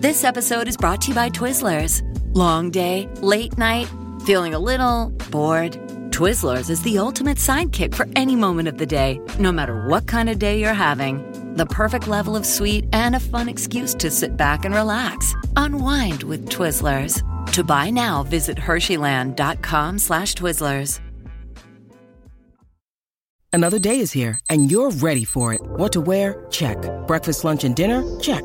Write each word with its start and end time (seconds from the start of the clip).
This 0.00 0.24
episode 0.24 0.66
is 0.66 0.78
brought 0.78 1.02
to 1.02 1.08
you 1.08 1.14
by 1.14 1.28
Twizzlers. 1.28 2.00
Long 2.34 2.70
day, 2.70 3.06
late 3.20 3.58
night, 3.58 3.86
feeling 4.24 4.54
a 4.54 4.58
little 4.58 5.10
bored. 5.30 5.72
Twizzlers 6.08 6.70
is 6.70 6.80
the 6.84 6.98
ultimate 6.98 7.36
sidekick 7.36 7.94
for 7.94 8.06
any 8.16 8.34
moment 8.34 8.66
of 8.66 8.78
the 8.78 8.86
day, 8.86 9.20
no 9.38 9.52
matter 9.52 9.86
what 9.86 10.06
kind 10.06 10.30
of 10.30 10.38
day 10.38 10.58
you're 10.58 10.72
having. 10.72 11.18
The 11.54 11.66
perfect 11.66 12.08
level 12.08 12.34
of 12.34 12.46
sweet 12.46 12.86
and 12.94 13.14
a 13.14 13.20
fun 13.20 13.46
excuse 13.46 13.92
to 13.96 14.10
sit 14.10 14.38
back 14.38 14.64
and 14.64 14.74
relax. 14.74 15.34
Unwind 15.56 16.22
with 16.22 16.48
Twizzlers. 16.48 17.20
To 17.52 17.62
buy 17.62 17.90
now, 17.90 18.22
visit 18.22 18.56
Hersheyland.com 18.56 19.98
slash 19.98 20.34
Twizzlers. 20.34 21.00
Another 23.52 23.78
day 23.78 24.00
is 24.00 24.12
here, 24.12 24.40
and 24.48 24.70
you're 24.70 24.92
ready 24.92 25.24
for 25.24 25.52
it. 25.52 25.60
What 25.62 25.92
to 25.92 26.00
wear? 26.00 26.46
Check. 26.48 26.78
Breakfast, 27.06 27.44
lunch, 27.44 27.64
and 27.64 27.76
dinner? 27.76 28.02
Check. 28.20 28.44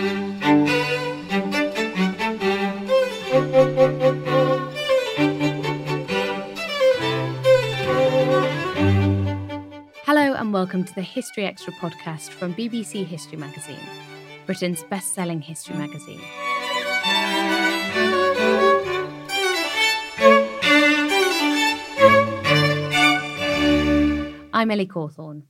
And 10.51 10.55
welcome 10.55 10.83
to 10.83 10.93
the 10.95 11.01
History 11.01 11.45
Extra 11.45 11.71
podcast 11.71 12.31
from 12.31 12.53
BBC 12.53 13.05
History 13.05 13.37
Magazine, 13.37 13.79
Britain's 14.45 14.83
best 14.83 15.13
selling 15.13 15.39
history 15.39 15.77
magazine. 15.77 16.19
I'm 24.51 24.69
Ellie 24.69 24.85
Cawthorne. 24.85 25.43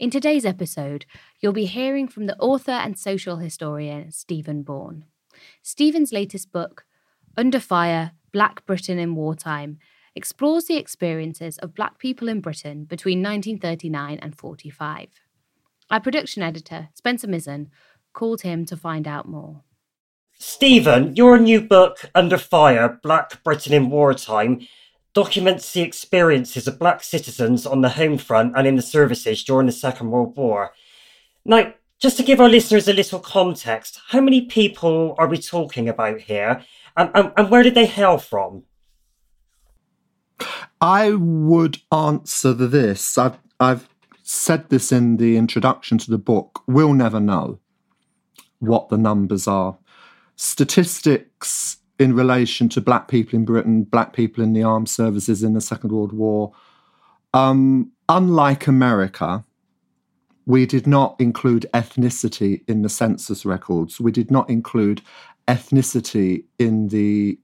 In 0.00 0.10
today's 0.10 0.44
episode, 0.44 1.06
you'll 1.38 1.52
be 1.52 1.66
hearing 1.66 2.08
from 2.08 2.26
the 2.26 2.36
author 2.38 2.72
and 2.72 2.98
social 2.98 3.36
historian 3.36 4.10
Stephen 4.10 4.64
Bourne. 4.64 5.04
Stephen's 5.62 6.12
latest 6.12 6.50
book, 6.50 6.84
Under 7.36 7.60
Fire 7.60 8.10
Black 8.32 8.66
Britain 8.66 8.98
in 8.98 9.14
Wartime, 9.14 9.78
explores 10.14 10.64
the 10.64 10.76
experiences 10.76 11.58
of 11.58 11.74
black 11.74 11.98
people 11.98 12.28
in 12.28 12.40
Britain 12.40 12.84
between 12.84 13.22
1939 13.22 14.18
and 14.20 14.36
45. 14.36 15.08
Our 15.90 16.00
production 16.00 16.42
editor, 16.42 16.88
Spencer 16.94 17.26
Mizen, 17.26 17.68
called 18.12 18.42
him 18.42 18.66
to 18.66 18.76
find 18.76 19.06
out 19.06 19.28
more. 19.28 19.62
Stephen, 20.38 21.16
your 21.16 21.38
new 21.38 21.60
book, 21.60 22.10
Under 22.14 22.38
Fire 22.38 23.00
Black 23.02 23.42
Britain 23.42 23.72
in 23.72 23.90
Wartime, 23.90 24.66
documents 25.14 25.72
the 25.72 25.82
experiences 25.82 26.68
of 26.68 26.78
black 26.78 27.02
citizens 27.02 27.66
on 27.66 27.80
the 27.80 27.88
home 27.88 28.18
front 28.18 28.52
and 28.56 28.66
in 28.66 28.76
the 28.76 28.82
services 28.82 29.42
during 29.42 29.66
the 29.66 29.72
Second 29.72 30.10
World 30.10 30.36
War. 30.36 30.72
Now, 31.44 31.72
just 31.98 32.16
to 32.18 32.22
give 32.22 32.40
our 32.40 32.48
listeners 32.48 32.86
a 32.86 32.92
little 32.92 33.18
context, 33.18 33.98
how 34.08 34.20
many 34.20 34.42
people 34.42 35.16
are 35.18 35.26
we 35.26 35.38
talking 35.38 35.88
about 35.88 36.20
here? 36.20 36.62
And, 36.96 37.10
and, 37.14 37.32
and 37.36 37.50
where 37.50 37.64
did 37.64 37.74
they 37.74 37.86
hail 37.86 38.18
from? 38.18 38.62
I 40.80 41.12
would 41.12 41.78
answer 41.92 42.52
this. 42.52 43.18
I've, 43.18 43.38
I've 43.58 43.88
said 44.22 44.68
this 44.68 44.92
in 44.92 45.16
the 45.16 45.36
introduction 45.36 45.98
to 45.98 46.10
the 46.10 46.18
book. 46.18 46.62
We'll 46.66 46.92
never 46.92 47.20
know 47.20 47.58
what 48.58 48.88
the 48.88 48.98
numbers 48.98 49.48
are. 49.48 49.78
Statistics 50.36 51.78
in 51.98 52.14
relation 52.14 52.68
to 52.68 52.80
black 52.80 53.08
people 53.08 53.36
in 53.36 53.44
Britain, 53.44 53.82
black 53.82 54.12
people 54.12 54.44
in 54.44 54.52
the 54.52 54.62
armed 54.62 54.88
services 54.88 55.42
in 55.42 55.54
the 55.54 55.60
Second 55.60 55.90
World 55.90 56.12
War. 56.12 56.52
Um, 57.34 57.92
unlike 58.08 58.66
America, 58.66 59.44
we 60.46 60.64
did 60.64 60.86
not 60.86 61.16
include 61.18 61.66
ethnicity 61.74 62.62
in 62.68 62.82
the 62.82 62.88
census 62.88 63.44
records. 63.44 64.00
We 64.00 64.12
did 64.12 64.30
not 64.30 64.48
include 64.48 65.02
ethnicity 65.46 66.44
in 66.58 66.88
the 66.88 67.38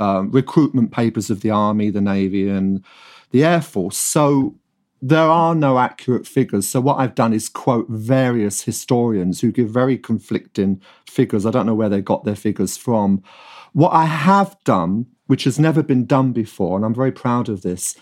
uh, 0.00 0.24
recruitment 0.28 0.90
papers 0.90 1.30
of 1.30 1.42
the 1.42 1.50
Army, 1.50 1.90
the 1.90 2.00
Navy, 2.00 2.48
and 2.48 2.82
the 3.30 3.44
Air 3.44 3.60
Force. 3.60 3.98
So 3.98 4.56
there 5.02 5.28
are 5.28 5.54
no 5.54 5.78
accurate 5.78 6.26
figures. 6.26 6.68
So 6.68 6.80
what 6.80 6.98
I've 6.98 7.14
done 7.14 7.32
is 7.32 7.48
quote 7.48 7.88
various 7.88 8.62
historians 8.62 9.40
who 9.40 9.52
give 9.52 9.68
very 9.68 9.96
conflicting 9.96 10.80
figures. 11.08 11.46
I 11.46 11.50
don't 11.50 11.66
know 11.66 11.74
where 11.74 11.88
they 11.88 12.02
got 12.02 12.24
their 12.24 12.36
figures 12.36 12.76
from. 12.76 13.22
What 13.72 13.90
I 13.90 14.06
have 14.06 14.56
done, 14.64 15.06
which 15.26 15.44
has 15.44 15.58
never 15.58 15.82
been 15.82 16.04
done 16.04 16.32
before, 16.32 16.76
and 16.76 16.84
I'm 16.84 16.94
very 16.94 17.12
proud 17.12 17.48
of 17.48 17.62
this, 17.62 17.94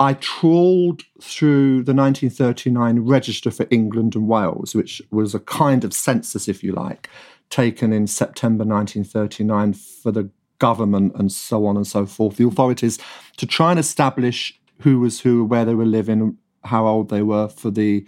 I 0.00 0.14
trawled 0.14 1.02
through 1.20 1.84
the 1.84 1.94
1939 1.94 3.00
Register 3.00 3.52
for 3.52 3.66
England 3.70 4.16
and 4.16 4.26
Wales, 4.26 4.74
which 4.74 5.00
was 5.12 5.34
a 5.34 5.38
kind 5.40 5.84
of 5.84 5.92
census, 5.92 6.48
if 6.48 6.64
you 6.64 6.72
like, 6.72 7.08
taken 7.50 7.92
in 7.92 8.08
September 8.08 8.64
1939 8.64 9.74
for 9.74 10.10
the 10.10 10.30
government 10.62 11.12
and 11.16 11.32
so 11.32 11.66
on 11.66 11.76
and 11.76 11.86
so 11.86 12.06
forth, 12.06 12.36
the 12.36 12.46
authorities, 12.46 12.96
to 13.36 13.46
try 13.46 13.70
and 13.72 13.80
establish 13.80 14.38
who 14.78 15.00
was 15.00 15.20
who, 15.20 15.44
where 15.44 15.64
they 15.64 15.74
were 15.74 15.92
living, 15.98 16.38
how 16.62 16.86
old 16.86 17.10
they 17.10 17.22
were 17.22 17.48
for 17.48 17.70
the 17.72 18.06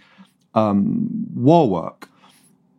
um, 0.53 1.09
war 1.33 1.69
work. 1.69 2.09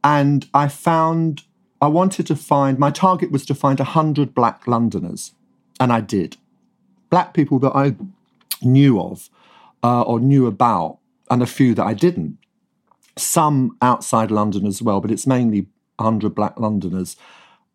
And 0.02 0.48
I 0.54 0.68
found 0.68 1.42
I 1.82 1.88
wanted 1.88 2.26
to 2.28 2.36
find, 2.36 2.78
my 2.78 2.90
target 2.90 3.30
was 3.30 3.44
to 3.46 3.54
find 3.54 3.78
100 3.78 4.34
black 4.34 4.66
Londoners, 4.66 5.32
and 5.78 5.92
I 5.92 6.00
did. 6.00 6.38
Black 7.10 7.34
people 7.34 7.58
that 7.58 7.76
I 7.76 7.94
knew 8.62 8.98
of 8.98 9.28
uh, 9.84 10.02
or 10.02 10.18
knew 10.18 10.46
about, 10.46 10.98
and 11.30 11.42
a 11.42 11.46
few 11.46 11.74
that 11.74 11.84
I 11.84 11.92
didn't. 11.92 12.38
Some 13.18 13.76
outside 13.82 14.30
London 14.30 14.64
as 14.66 14.80
well, 14.80 15.00
but 15.02 15.10
it's 15.10 15.26
mainly 15.26 15.66
100 15.96 16.34
black 16.34 16.58
Londoners 16.58 17.16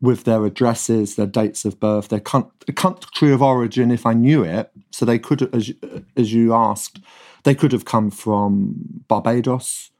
with 0.01 0.23
their 0.23 0.43
addresses, 0.45 1.15
their 1.15 1.27
dates 1.27 1.63
of 1.63 1.79
birth, 1.79 2.07
their 2.07 2.19
country 2.19 3.31
of 3.31 3.41
origin, 3.41 3.91
if 3.91 4.05
I 4.05 4.13
knew 4.13 4.43
it. 4.43 4.71
So 4.91 5.05
they 5.05 5.19
could, 5.19 5.53
as, 5.53 5.71
as 6.17 6.33
you 6.33 6.53
asked, 6.53 6.99
They 7.43 7.55
could 7.55 7.71
have 7.71 7.85
come 7.85 8.11
from 8.11 9.03
Barbados, 9.07 9.91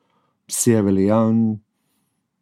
Sierra 0.48 0.92
Leone, 0.92 1.62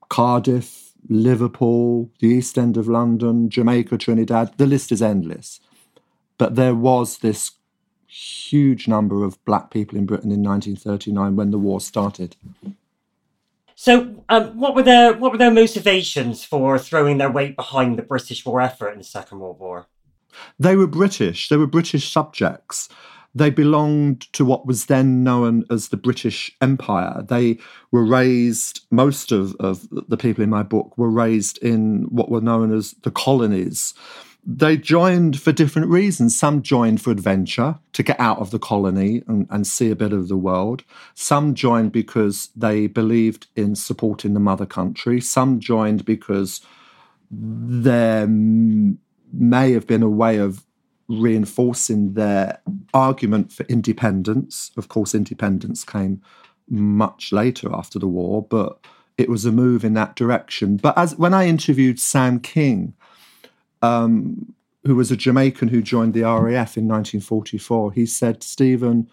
Cardiff, 0.09 0.93
Liverpool, 1.07 2.11
the 2.19 2.27
East 2.27 2.57
End 2.57 2.75
of 2.75 2.87
London, 2.87 3.49
Jamaica, 3.49 3.97
Trinidad. 3.97 4.57
The 4.57 4.65
list 4.65 4.91
is 4.91 5.01
endless. 5.01 5.59
But 6.37 6.55
there 6.55 6.75
was 6.75 7.19
this 7.19 7.51
huge 8.07 8.87
number 8.87 9.23
of 9.23 9.43
black 9.45 9.71
people 9.71 9.97
in 9.97 10.05
Britain 10.05 10.31
in 10.31 10.43
1939 10.43 11.35
when 11.35 11.51
the 11.51 11.59
war 11.59 11.79
started. 11.79 12.35
So, 13.81 14.25
um, 14.27 14.59
what 14.59 14.75
were 14.75 14.83
their 14.83 15.13
what 15.13 15.31
were 15.31 15.37
their 15.37 15.53
motivations 15.53 16.43
for 16.43 16.77
throwing 16.77 17.17
their 17.17 17.31
weight 17.31 17.55
behind 17.55 17.97
the 17.97 18.01
British 18.01 18.45
war 18.45 18.59
effort 18.59 18.89
in 18.89 18.97
the 18.97 19.05
Second 19.05 19.39
World 19.39 19.57
War? 19.57 19.87
They 20.59 20.75
were 20.75 20.85
British. 20.85 21.47
They 21.47 21.55
were 21.55 21.65
British 21.65 22.11
subjects. 22.11 22.89
They 23.33 23.49
belonged 23.49 24.33
to 24.33 24.43
what 24.43 24.67
was 24.67 24.87
then 24.87 25.23
known 25.23 25.63
as 25.71 25.87
the 25.87 25.95
British 25.95 26.51
Empire. 26.59 27.23
They 27.25 27.57
were 27.89 28.03
raised, 28.03 28.81
most 28.91 29.31
of, 29.31 29.55
of 29.61 29.87
the 29.89 30.17
people 30.17 30.43
in 30.43 30.49
my 30.49 30.63
book 30.63 30.97
were 30.97 31.09
raised 31.09 31.57
in 31.59 32.03
what 32.09 32.29
were 32.29 32.41
known 32.41 32.75
as 32.75 32.91
the 33.03 33.11
colonies. 33.11 33.93
They 34.45 34.77
joined 34.77 35.39
for 35.39 35.51
different 35.51 35.89
reasons. 35.89 36.37
Some 36.37 36.61
joined 36.61 37.01
for 37.01 37.11
adventure, 37.11 37.77
to 37.93 38.03
get 38.03 38.19
out 38.19 38.39
of 38.39 38.51
the 38.51 38.59
colony 38.59 39.21
and, 39.27 39.45
and 39.49 39.67
see 39.67 39.91
a 39.91 39.95
bit 39.95 40.13
of 40.13 40.27
the 40.27 40.37
world. 40.37 40.83
Some 41.13 41.53
joined 41.53 41.91
because 41.91 42.49
they 42.55 42.87
believed 42.87 43.47
in 43.55 43.75
supporting 43.75 44.33
the 44.33 44.39
mother 44.39 44.65
country. 44.65 45.21
Some 45.21 45.59
joined 45.59 46.05
because 46.05 46.61
there 47.31 48.27
may 48.27 49.71
have 49.73 49.85
been 49.85 50.03
a 50.03 50.09
way 50.09 50.37
of 50.37 50.65
reinforcing 51.07 52.13
their 52.13 52.61
argument 52.93 53.51
for 53.51 53.63
independence. 53.63 54.71
Of 54.77 54.87
course, 54.87 55.13
independence 55.13 55.83
came 55.83 56.21
much 56.69 57.31
later 57.31 57.69
after 57.73 57.99
the 57.99 58.07
war, 58.07 58.43
but 58.43 58.79
it 59.17 59.27
was 59.27 59.43
a 59.43 59.51
move 59.51 59.83
in 59.83 59.95
that 59.95 60.15
direction. 60.15 60.77
But 60.77 60.97
as 60.97 61.15
when 61.17 61.33
I 61.33 61.47
interviewed 61.47 61.99
Sam 61.99 62.39
King, 62.39 62.93
um, 63.81 64.53
who 64.85 64.95
was 64.95 65.11
a 65.11 65.17
Jamaican 65.17 65.69
who 65.69 65.81
joined 65.81 66.13
the 66.13 66.21
RAF 66.21 66.77
in 66.77 66.87
1944, 66.87 67.91
he 67.93 68.05
said, 68.05 68.43
Stephen, 68.43 69.09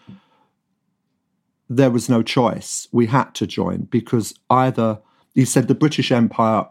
there 1.69 1.91
was 1.91 2.09
no 2.09 2.23
choice. 2.23 2.87
We 2.91 3.07
had 3.07 3.33
to 3.35 3.47
join 3.47 3.81
because 3.83 4.33
either, 4.49 4.99
he 5.35 5.45
said, 5.45 5.67
the 5.67 5.75
British 5.75 6.11
Empire 6.11 6.65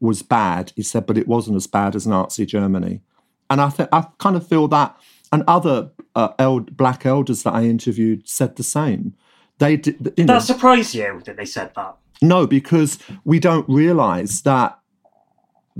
was 0.00 0.22
bad. 0.22 0.72
He 0.76 0.82
said, 0.82 1.06
but 1.06 1.18
it 1.18 1.26
wasn't 1.26 1.56
as 1.56 1.66
bad 1.66 1.96
as 1.96 2.06
Nazi 2.06 2.46
Germany. 2.46 3.00
And 3.50 3.60
I 3.60 3.70
think 3.70 3.88
I 3.92 4.06
kind 4.18 4.36
of 4.36 4.46
feel 4.46 4.68
that, 4.68 4.96
and 5.32 5.42
other 5.46 5.90
uh, 6.14 6.30
eld- 6.38 6.76
black 6.76 7.06
elders 7.06 7.42
that 7.44 7.54
I 7.54 7.64
interviewed 7.64 8.28
said 8.28 8.56
the 8.56 8.62
same. 8.62 9.14
They 9.58 9.76
did. 9.76 10.12
You 10.16 10.24
know, 10.24 10.34
that 10.34 10.42
surprised 10.42 10.94
you 10.94 11.22
that 11.24 11.36
they 11.36 11.46
said 11.46 11.72
that? 11.74 11.96
No, 12.20 12.46
because 12.46 12.98
we 13.24 13.38
don't 13.38 13.68
realise 13.68 14.42
that 14.42 14.78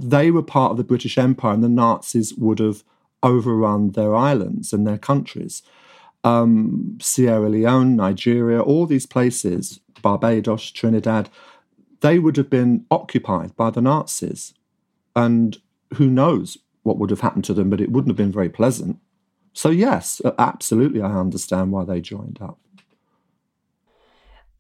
they 0.01 0.31
were 0.31 0.43
part 0.43 0.71
of 0.71 0.77
the 0.77 0.85
British 0.85 1.19
Empire, 1.19 1.55
and 1.55 1.65
the 1.65 1.69
Nazis 1.69 2.33
would 2.35 2.61
have 2.61 2.85
overrun 3.23 3.91
their 3.91 4.15
islands 4.15 4.73
and 4.73 4.87
their 4.87 4.99
countries. 4.99 5.63
Um, 6.23 6.99
Sierra 7.01 7.49
Leone, 7.49 7.97
Nigeria, 7.97 8.61
all 8.61 8.87
these 8.87 9.07
places, 9.07 9.81
Barbados, 10.01 10.71
Trinidad, 10.71 11.29
they 12.01 12.19
would 12.21 12.37
have 12.37 12.49
been 12.49 12.87
occupied 12.91 13.57
by 13.57 13.71
the 13.71 13.81
Nazis. 13.81 14.55
And 15.17 15.57
who 15.95 16.09
knows 16.09 16.59
what 16.85 16.99
would 16.99 17.11
have 17.11 17.21
happened 17.21 17.45
to 17.47 17.55
them, 17.55 17.71
but 17.71 17.81
it 17.81 17.91
wouldn't 17.91 18.11
have 18.11 18.17
been 18.17 18.33
very 18.33 18.49
pleasant. 18.49 18.99
So, 19.53 19.71
yes, 19.71 20.23
absolutely, 20.39 21.03
I 21.03 21.13
understand 21.19 21.73
why 21.73 21.85
they 21.85 22.01
joined 22.01 22.39
up. 22.41 22.59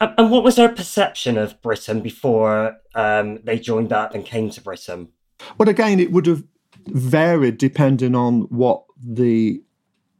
And 0.00 0.30
what 0.30 0.44
was 0.44 0.56
their 0.56 0.68
perception 0.68 1.38
of 1.38 1.60
Britain 1.62 2.00
before 2.00 2.76
um, 2.94 3.40
they 3.44 3.58
joined 3.58 3.92
up 3.92 4.14
and 4.14 4.24
came 4.24 4.50
to 4.50 4.60
Britain? 4.60 5.08
Well, 5.56 5.68
again, 5.68 6.00
it 6.00 6.12
would 6.12 6.26
have 6.26 6.44
varied 6.86 7.58
depending 7.58 8.14
on 8.14 8.42
what 8.42 8.84
the 9.02 9.62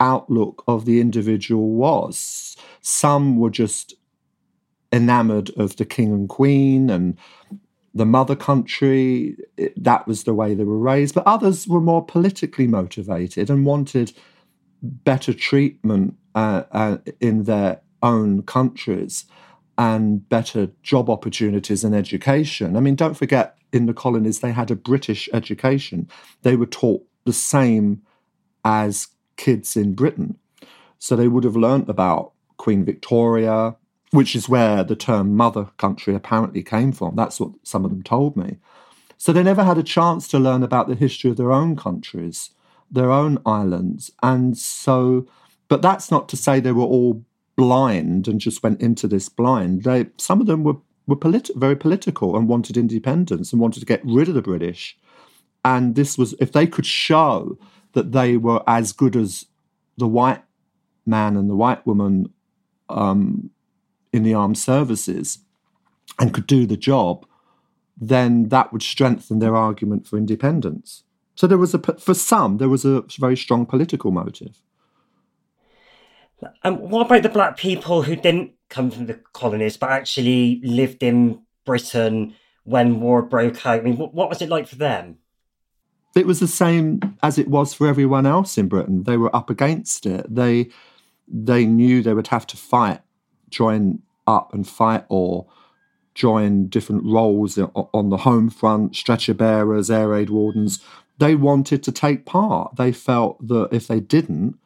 outlook 0.00 0.62
of 0.68 0.84
the 0.84 1.00
individual 1.00 1.70
was. 1.70 2.56
Some 2.80 3.38
were 3.38 3.50
just 3.50 3.94
enamored 4.92 5.50
of 5.56 5.76
the 5.76 5.84
king 5.84 6.12
and 6.12 6.28
queen 6.28 6.88
and 6.90 7.18
the 7.94 8.06
mother 8.06 8.36
country. 8.36 9.36
That 9.76 10.06
was 10.06 10.24
the 10.24 10.34
way 10.34 10.54
they 10.54 10.64
were 10.64 10.78
raised. 10.78 11.14
But 11.14 11.26
others 11.26 11.66
were 11.66 11.80
more 11.80 12.04
politically 12.04 12.66
motivated 12.66 13.50
and 13.50 13.66
wanted 13.66 14.12
better 14.82 15.34
treatment 15.34 16.14
uh, 16.34 16.62
uh, 16.70 16.98
in 17.20 17.44
their 17.44 17.80
own 18.02 18.42
countries 18.42 19.24
and 19.78 20.28
better 20.28 20.68
job 20.82 21.08
opportunities 21.08 21.84
and 21.84 21.94
education. 21.94 22.76
I 22.76 22.80
mean, 22.80 22.96
don't 22.96 23.16
forget, 23.16 23.56
in 23.72 23.86
the 23.86 23.94
colonies, 23.94 24.40
they 24.40 24.50
had 24.50 24.70
a 24.70 24.76
British 24.76 25.28
education. 25.32 26.08
They 26.42 26.56
were 26.56 26.66
taught 26.66 27.06
the 27.24 27.32
same 27.32 28.02
as 28.64 29.08
kids 29.36 29.76
in 29.76 29.94
Britain. 29.94 30.36
So 30.98 31.14
they 31.14 31.28
would 31.28 31.44
have 31.44 31.56
learnt 31.56 31.88
about 31.88 32.32
Queen 32.56 32.84
Victoria, 32.84 33.76
which 34.10 34.34
is 34.34 34.48
where 34.48 34.82
the 34.82 34.96
term 34.96 35.36
mother 35.36 35.66
country 35.76 36.14
apparently 36.14 36.64
came 36.64 36.90
from. 36.90 37.14
That's 37.14 37.38
what 37.38 37.52
some 37.62 37.84
of 37.84 37.90
them 37.90 38.02
told 38.02 38.36
me. 38.36 38.56
So 39.16 39.32
they 39.32 39.44
never 39.44 39.62
had 39.62 39.78
a 39.78 39.82
chance 39.84 40.26
to 40.28 40.40
learn 40.40 40.64
about 40.64 40.88
the 40.88 40.96
history 40.96 41.30
of 41.30 41.36
their 41.36 41.52
own 41.52 41.76
countries, 41.76 42.50
their 42.90 43.12
own 43.12 43.38
islands. 43.46 44.10
And 44.22 44.58
so, 44.58 45.26
but 45.68 45.82
that's 45.82 46.10
not 46.10 46.28
to 46.30 46.36
say 46.36 46.58
they 46.58 46.72
were 46.72 46.82
all 46.82 47.24
blind 47.58 48.28
and 48.28 48.40
just 48.40 48.62
went 48.62 48.80
into 48.80 49.08
this 49.08 49.28
blind. 49.28 49.82
They, 49.82 50.06
some 50.16 50.40
of 50.40 50.46
them 50.46 50.62
were, 50.62 50.76
were 51.08 51.16
politi- 51.16 51.56
very 51.56 51.74
political 51.74 52.36
and 52.36 52.46
wanted 52.48 52.76
independence 52.76 53.52
and 53.52 53.60
wanted 53.60 53.80
to 53.80 53.86
get 53.86 54.00
rid 54.04 54.28
of 54.28 54.36
the 54.36 54.42
British. 54.42 54.96
And 55.64 55.96
this 55.96 56.16
was, 56.16 56.34
if 56.38 56.52
they 56.52 56.68
could 56.68 56.86
show 56.86 57.58
that 57.94 58.12
they 58.12 58.36
were 58.36 58.62
as 58.68 58.92
good 58.92 59.16
as 59.16 59.46
the 59.96 60.06
white 60.06 60.44
man 61.04 61.36
and 61.36 61.50
the 61.50 61.56
white 61.56 61.84
woman 61.84 62.32
um, 62.88 63.50
in 64.12 64.22
the 64.22 64.34
armed 64.34 64.58
services 64.58 65.38
and 66.20 66.32
could 66.32 66.46
do 66.46 66.64
the 66.64 66.76
job, 66.76 67.26
then 68.00 68.50
that 68.50 68.72
would 68.72 68.84
strengthen 68.84 69.40
their 69.40 69.56
argument 69.56 70.06
for 70.06 70.16
independence. 70.16 71.02
So 71.34 71.48
there 71.48 71.58
was 71.58 71.74
a, 71.74 71.80
for 71.98 72.14
some, 72.14 72.58
there 72.58 72.68
was 72.68 72.84
a 72.84 73.02
very 73.18 73.36
strong 73.36 73.66
political 73.66 74.12
motive. 74.12 74.62
And 76.40 76.76
um, 76.76 76.90
what 76.90 77.06
about 77.06 77.22
the 77.22 77.28
black 77.28 77.56
people 77.56 78.02
who 78.02 78.14
didn't 78.16 78.52
come 78.68 78.90
from 78.90 79.06
the 79.06 79.14
colonies 79.32 79.76
but 79.76 79.90
actually 79.90 80.60
lived 80.62 81.02
in 81.02 81.42
Britain 81.64 82.34
when 82.64 83.00
war 83.00 83.22
broke 83.22 83.66
out? 83.66 83.80
I 83.80 83.82
mean, 83.82 83.96
what 83.96 84.28
was 84.28 84.40
it 84.40 84.48
like 84.48 84.68
for 84.68 84.76
them? 84.76 85.18
It 86.14 86.26
was 86.26 86.40
the 86.40 86.48
same 86.48 87.00
as 87.22 87.38
it 87.38 87.48
was 87.48 87.74
for 87.74 87.86
everyone 87.86 88.26
else 88.26 88.58
in 88.58 88.68
Britain. 88.68 89.04
They 89.04 89.16
were 89.16 89.34
up 89.34 89.50
against 89.50 90.06
it. 90.06 90.26
They 90.32 90.70
they 91.30 91.66
knew 91.66 92.02
they 92.02 92.14
would 92.14 92.28
have 92.28 92.46
to 92.46 92.56
fight 92.56 93.02
join 93.50 94.02
up 94.26 94.52
and 94.52 94.68
fight 94.68 95.04
or 95.08 95.46
join 96.14 96.66
different 96.66 97.04
roles 97.04 97.58
on 97.58 98.08
the 98.08 98.18
home 98.18 98.50
front, 98.50 98.96
stretcher 98.96 99.34
bearers, 99.34 99.90
air 99.90 100.08
raid 100.08 100.30
wardens. 100.30 100.82
They 101.18 101.34
wanted 101.34 101.82
to 101.84 101.92
take 101.92 102.26
part. 102.26 102.76
They 102.76 102.92
felt 102.92 103.46
that 103.46 103.68
if 103.72 103.86
they 103.86 104.00
didn't 104.00 104.58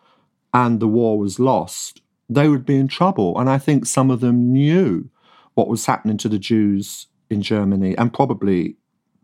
and 0.52 0.80
the 0.80 0.88
war 0.88 1.18
was 1.18 1.38
lost, 1.38 2.02
they 2.28 2.48
would 2.48 2.64
be 2.64 2.76
in 2.76 2.88
trouble. 2.88 3.38
And 3.38 3.48
I 3.48 3.58
think 3.58 3.86
some 3.86 4.10
of 4.10 4.20
them 4.20 4.52
knew 4.52 5.08
what 5.54 5.68
was 5.68 5.86
happening 5.86 6.18
to 6.18 6.28
the 6.28 6.38
Jews 6.38 7.06
in 7.30 7.42
Germany 7.42 7.96
and 7.96 8.12
probably 8.12 8.76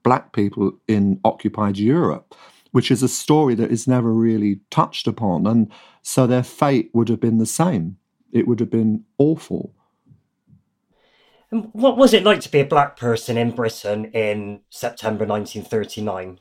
black 0.02 0.32
people 0.32 0.78
in 0.86 1.20
occupied 1.24 1.78
Europe, 1.78 2.34
which 2.72 2.90
is 2.90 3.02
a 3.02 3.08
story 3.08 3.54
that 3.54 3.70
is 3.70 3.88
never 3.88 4.12
really 4.12 4.60
touched 4.70 5.06
upon. 5.06 5.46
And 5.46 5.70
so 6.02 6.26
their 6.26 6.42
fate 6.42 6.90
would 6.92 7.08
have 7.08 7.20
been 7.20 7.38
the 7.38 7.46
same 7.46 7.98
it 8.32 8.46
would 8.46 8.60
have 8.60 8.70
been 8.70 9.04
awful. 9.18 9.74
And 11.50 11.70
what 11.72 11.96
was 11.96 12.12
it 12.12 12.24
like 12.24 12.40
to 12.40 12.50
be 12.50 12.60
a 12.60 12.66
black 12.66 12.96
person 12.96 13.38
in 13.38 13.52
Britain 13.52 14.06
in 14.06 14.60
September 14.68 15.24
1939? 15.24 16.40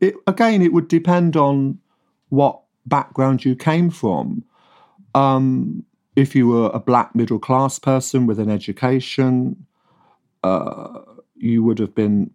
It, 0.00 0.14
again, 0.26 0.62
it 0.62 0.72
would 0.72 0.88
depend 0.88 1.36
on 1.36 1.78
what 2.30 2.62
background 2.86 3.44
you 3.44 3.54
came 3.56 3.90
from. 3.90 4.44
Um, 5.14 5.84
if 6.16 6.34
you 6.34 6.48
were 6.48 6.70
a 6.72 6.80
black 6.80 7.14
middle 7.14 7.38
class 7.38 7.78
person 7.78 8.26
with 8.26 8.38
an 8.38 8.50
education, 8.50 9.66
uh, 10.42 11.00
you 11.36 11.62
would 11.62 11.78
have 11.78 11.94
been 11.94 12.32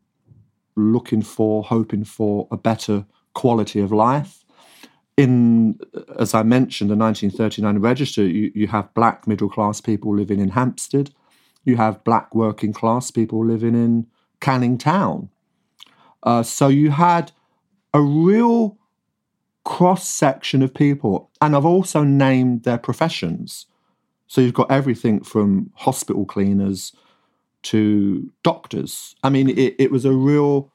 looking 0.75 1.21
for, 1.21 1.63
hoping 1.63 2.03
for 2.03 2.47
a 2.51 2.57
better 2.57 3.05
quality 3.33 3.79
of 3.79 3.91
life 3.91 4.45
in, 5.17 5.79
as 6.19 6.33
I 6.33 6.43
mentioned, 6.43 6.89
the 6.89 6.95
1939 6.95 7.79
register, 7.79 8.25
you, 8.25 8.51
you 8.53 8.67
have 8.67 8.93
black 8.93 9.27
middle 9.27 9.49
class 9.49 9.79
people 9.79 10.15
living 10.15 10.39
in 10.39 10.49
Hampstead, 10.49 11.11
you 11.63 11.77
have 11.77 12.03
black 12.03 12.35
working 12.35 12.73
class 12.73 13.11
people 13.11 13.45
living 13.45 13.75
in 13.75 14.07
Canning 14.41 14.77
Town. 14.77 15.29
Uh, 16.23 16.43
so 16.43 16.67
you 16.67 16.91
had 16.91 17.31
a 17.93 18.01
real 18.01 18.77
cross 19.65 20.07
section 20.07 20.62
of 20.62 20.74
people, 20.74 21.29
and 21.41 21.55
I've 21.55 21.65
also 21.65 22.03
named 22.03 22.63
their 22.63 22.77
professions. 22.77 23.65
So 24.27 24.39
you've 24.39 24.53
got 24.53 24.72
everything 24.72 25.24
from 25.24 25.72
hospital 25.75 26.25
cleaners 26.25 26.93
to 27.63 28.31
doctors. 28.43 29.15
I 29.24 29.29
mean, 29.29 29.50
it, 29.50 29.75
it 29.77 29.91
was 29.91 30.05
a 30.05 30.12
real 30.13 30.72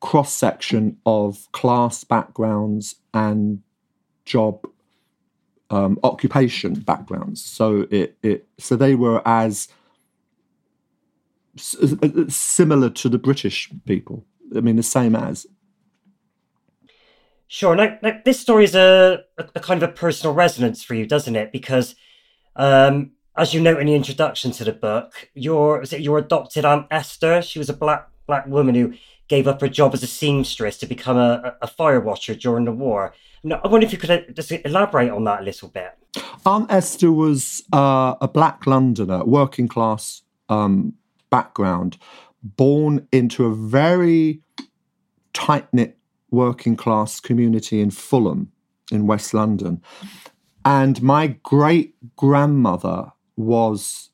cross 0.00 0.32
section 0.32 0.98
of 1.04 1.50
class 1.52 2.04
backgrounds 2.04 2.96
and 3.12 3.62
job 4.24 4.64
um, 5.70 5.98
occupation 6.04 6.74
backgrounds. 6.74 7.44
So 7.44 7.86
it, 7.90 8.16
it 8.22 8.46
so 8.58 8.76
they 8.76 8.94
were 8.94 9.26
as 9.26 9.68
similar 11.56 12.90
to 12.90 13.08
the 13.08 13.18
British 13.18 13.70
people. 13.86 14.24
I 14.54 14.60
mean, 14.60 14.76
the 14.76 14.82
same 14.82 15.16
as. 15.16 15.46
Sure. 17.48 17.74
Now, 17.74 17.98
now 18.02 18.20
this 18.24 18.38
story 18.38 18.64
is 18.64 18.74
a, 18.74 19.24
a, 19.38 19.44
a, 19.54 19.60
kind 19.60 19.82
of 19.82 19.88
a 19.88 19.92
personal 19.92 20.34
resonance 20.34 20.82
for 20.82 20.94
you, 20.94 21.06
doesn't 21.06 21.34
it? 21.34 21.50
Because, 21.50 21.94
um, 22.56 23.12
as 23.36 23.54
you 23.54 23.60
note 23.60 23.80
in 23.80 23.86
the 23.86 23.94
introduction 23.94 24.50
to 24.52 24.64
the 24.64 24.72
book, 24.72 25.30
your 25.34 25.80
is 25.80 25.92
it 25.92 26.02
your 26.02 26.18
adopted 26.18 26.64
aunt 26.64 26.86
Esther? 26.90 27.40
She 27.40 27.58
was 27.58 27.70
a 27.70 27.74
black 27.74 28.08
black 28.26 28.46
woman 28.46 28.74
who 28.74 28.92
gave 29.28 29.48
up 29.48 29.60
her 29.62 29.68
job 29.68 29.94
as 29.94 30.02
a 30.02 30.06
seamstress 30.06 30.76
to 30.78 30.86
become 30.86 31.16
a, 31.16 31.56
a 31.62 31.66
fire 31.66 32.00
watcher 32.00 32.34
during 32.34 32.64
the 32.64 32.72
war. 32.72 33.14
Now, 33.42 33.60
I 33.64 33.68
wonder 33.68 33.86
if 33.86 33.92
you 33.92 33.98
could 33.98 34.10
uh, 34.10 34.20
just 34.32 34.50
elaborate 34.50 35.10
on 35.10 35.24
that 35.24 35.40
a 35.40 35.44
little 35.44 35.68
bit. 35.68 35.92
Aunt 36.44 36.70
Esther 36.70 37.12
was 37.12 37.62
uh, 37.72 38.14
a 38.20 38.28
black 38.28 38.66
Londoner, 38.66 39.24
working 39.24 39.68
class 39.68 40.22
um, 40.48 40.94
background, 41.30 41.98
born 42.42 43.06
into 43.12 43.44
a 43.44 43.54
very 43.54 44.40
tight 45.32 45.72
knit 45.72 45.97
working 46.30 46.76
class 46.76 47.20
community 47.20 47.80
in 47.80 47.90
Fulham, 47.90 48.52
in 48.90 49.06
West 49.06 49.34
London. 49.34 49.82
And 50.64 51.02
my 51.02 51.38
great 51.42 51.94
grandmother 52.16 53.12
was 53.36 54.10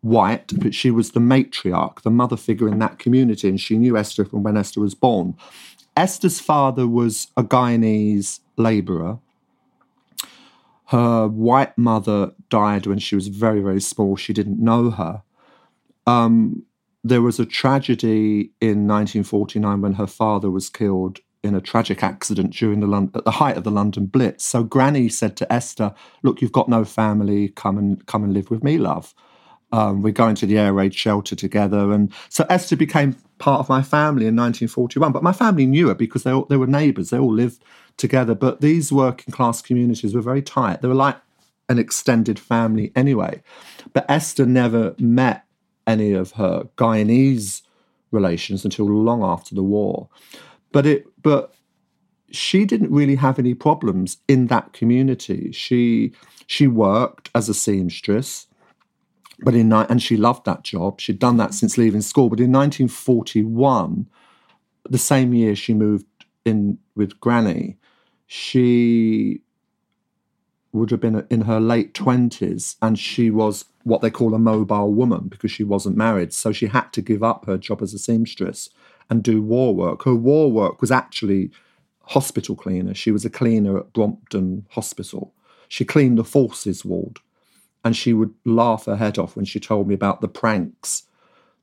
white, 0.00 0.52
but 0.58 0.74
she 0.74 0.90
was 0.90 1.12
the 1.12 1.20
matriarch, 1.20 2.02
the 2.02 2.10
mother 2.10 2.36
figure 2.36 2.68
in 2.68 2.78
that 2.80 2.98
community, 2.98 3.48
and 3.48 3.60
she 3.60 3.76
knew 3.76 3.96
Esther 3.96 4.24
from 4.24 4.42
when 4.42 4.56
Esther 4.56 4.80
was 4.80 4.94
born. 4.94 5.36
Esther's 5.96 6.40
father 6.40 6.86
was 6.86 7.28
a 7.36 7.42
Guyanese 7.42 8.40
labourer. 8.56 9.18
Her 10.86 11.28
white 11.28 11.76
mother 11.78 12.32
died 12.48 12.86
when 12.86 12.98
she 12.98 13.14
was 13.14 13.28
very, 13.28 13.60
very 13.60 13.80
small. 13.80 14.16
She 14.16 14.32
didn't 14.32 14.62
know 14.62 14.90
her. 14.90 15.22
Um, 16.06 16.64
there 17.04 17.22
was 17.22 17.38
a 17.40 17.46
tragedy 17.46 18.52
in 18.60 18.86
1949 18.86 19.80
when 19.80 19.94
her 19.94 20.06
father 20.06 20.50
was 20.50 20.68
killed 20.68 21.20
in 21.42 21.54
a 21.54 21.60
tragic 21.60 22.02
accident 22.02 22.52
during 22.54 22.80
the 22.80 23.10
at 23.14 23.24
the 23.24 23.32
height 23.32 23.56
of 23.56 23.64
the 23.64 23.70
London 23.70 24.06
Blitz. 24.06 24.44
So 24.44 24.62
Granny 24.62 25.08
said 25.08 25.36
to 25.38 25.52
Esther, 25.52 25.94
"Look, 26.22 26.40
you've 26.40 26.52
got 26.52 26.68
no 26.68 26.84
family. 26.84 27.48
Come 27.48 27.78
and 27.78 28.04
come 28.06 28.22
and 28.24 28.32
live 28.32 28.50
with 28.50 28.62
me, 28.62 28.78
love." 28.78 29.14
Um, 29.72 30.02
we're 30.02 30.12
going 30.12 30.34
to 30.36 30.46
the 30.46 30.58
air 30.58 30.72
raid 30.72 30.94
shelter 30.94 31.34
together. 31.34 31.92
And 31.92 32.12
so 32.28 32.44
Esther 32.50 32.76
became 32.76 33.16
part 33.38 33.58
of 33.58 33.70
my 33.70 33.82
family 33.82 34.26
in 34.26 34.36
1941. 34.36 35.12
But 35.12 35.22
my 35.22 35.32
family 35.32 35.64
knew 35.64 35.88
her 35.88 35.94
because 35.94 36.24
they, 36.24 36.30
all, 36.30 36.44
they 36.44 36.58
were 36.58 36.66
neighbours. 36.66 37.08
They 37.08 37.18
all 37.18 37.32
lived 37.32 37.64
together. 37.96 38.34
But 38.34 38.60
these 38.60 38.92
working 38.92 39.32
class 39.32 39.62
communities 39.62 40.14
were 40.14 40.20
very 40.20 40.42
tight. 40.42 40.82
They 40.82 40.88
were 40.88 40.94
like 40.94 41.16
an 41.70 41.78
extended 41.78 42.38
family 42.38 42.92
anyway. 42.94 43.42
But 43.94 44.04
Esther 44.10 44.44
never 44.44 44.94
met 44.98 45.44
any 45.86 46.12
of 46.12 46.32
her 46.32 46.68
Guyanese 46.76 47.62
relations 48.10 48.64
until 48.64 48.86
long 48.86 49.22
after 49.22 49.54
the 49.54 49.62
war. 49.62 50.08
But 50.70 50.86
it 50.86 51.06
but 51.22 51.54
she 52.30 52.64
didn't 52.64 52.90
really 52.90 53.16
have 53.16 53.38
any 53.38 53.54
problems 53.54 54.18
in 54.26 54.46
that 54.46 54.72
community. 54.72 55.52
She 55.52 56.12
she 56.46 56.66
worked 56.66 57.30
as 57.34 57.48
a 57.48 57.54
seamstress 57.54 58.46
but 59.42 59.54
in 59.54 59.72
and 59.72 60.02
she 60.02 60.16
loved 60.16 60.44
that 60.44 60.62
job. 60.62 61.00
She'd 61.00 61.18
done 61.18 61.36
that 61.38 61.54
since 61.54 61.76
leaving 61.76 62.00
school. 62.00 62.28
But 62.28 62.40
in 62.40 62.52
1941, 62.52 64.08
the 64.88 64.98
same 64.98 65.34
year 65.34 65.54
she 65.54 65.74
moved 65.74 66.06
in 66.44 66.78
with 66.94 67.18
Granny, 67.20 67.76
she 68.26 69.42
would 70.72 70.90
have 70.90 71.00
been 71.00 71.26
in 71.28 71.42
her 71.42 71.60
late 71.60 71.92
20s 71.92 72.76
and 72.80 72.98
she 72.98 73.30
was 73.30 73.66
what 73.84 74.00
they 74.00 74.10
call 74.10 74.34
a 74.34 74.38
mobile 74.38 74.94
woman 74.94 75.28
because 75.28 75.50
she 75.50 75.64
wasn't 75.64 75.96
married. 75.96 76.32
So 76.32 76.52
she 76.52 76.66
had 76.66 76.92
to 76.92 77.02
give 77.02 77.22
up 77.22 77.44
her 77.46 77.58
job 77.58 77.82
as 77.82 77.92
a 77.92 77.98
seamstress 77.98 78.70
and 79.10 79.22
do 79.22 79.42
war 79.42 79.74
work. 79.74 80.04
Her 80.04 80.14
war 80.14 80.50
work 80.50 80.80
was 80.80 80.90
actually 80.90 81.50
hospital 82.04 82.56
cleaner. 82.56 82.94
She 82.94 83.10
was 83.10 83.24
a 83.24 83.30
cleaner 83.30 83.78
at 83.78 83.92
Brompton 83.92 84.66
Hospital. 84.70 85.32
She 85.68 85.84
cleaned 85.84 86.18
the 86.18 86.24
forces 86.24 86.84
ward 86.84 87.20
and 87.84 87.96
she 87.96 88.12
would 88.12 88.34
laugh 88.44 88.86
her 88.86 88.96
head 88.96 89.18
off 89.18 89.36
when 89.36 89.44
she 89.44 89.60
told 89.60 89.88
me 89.88 89.94
about 89.94 90.20
the 90.20 90.28
pranks 90.28 91.04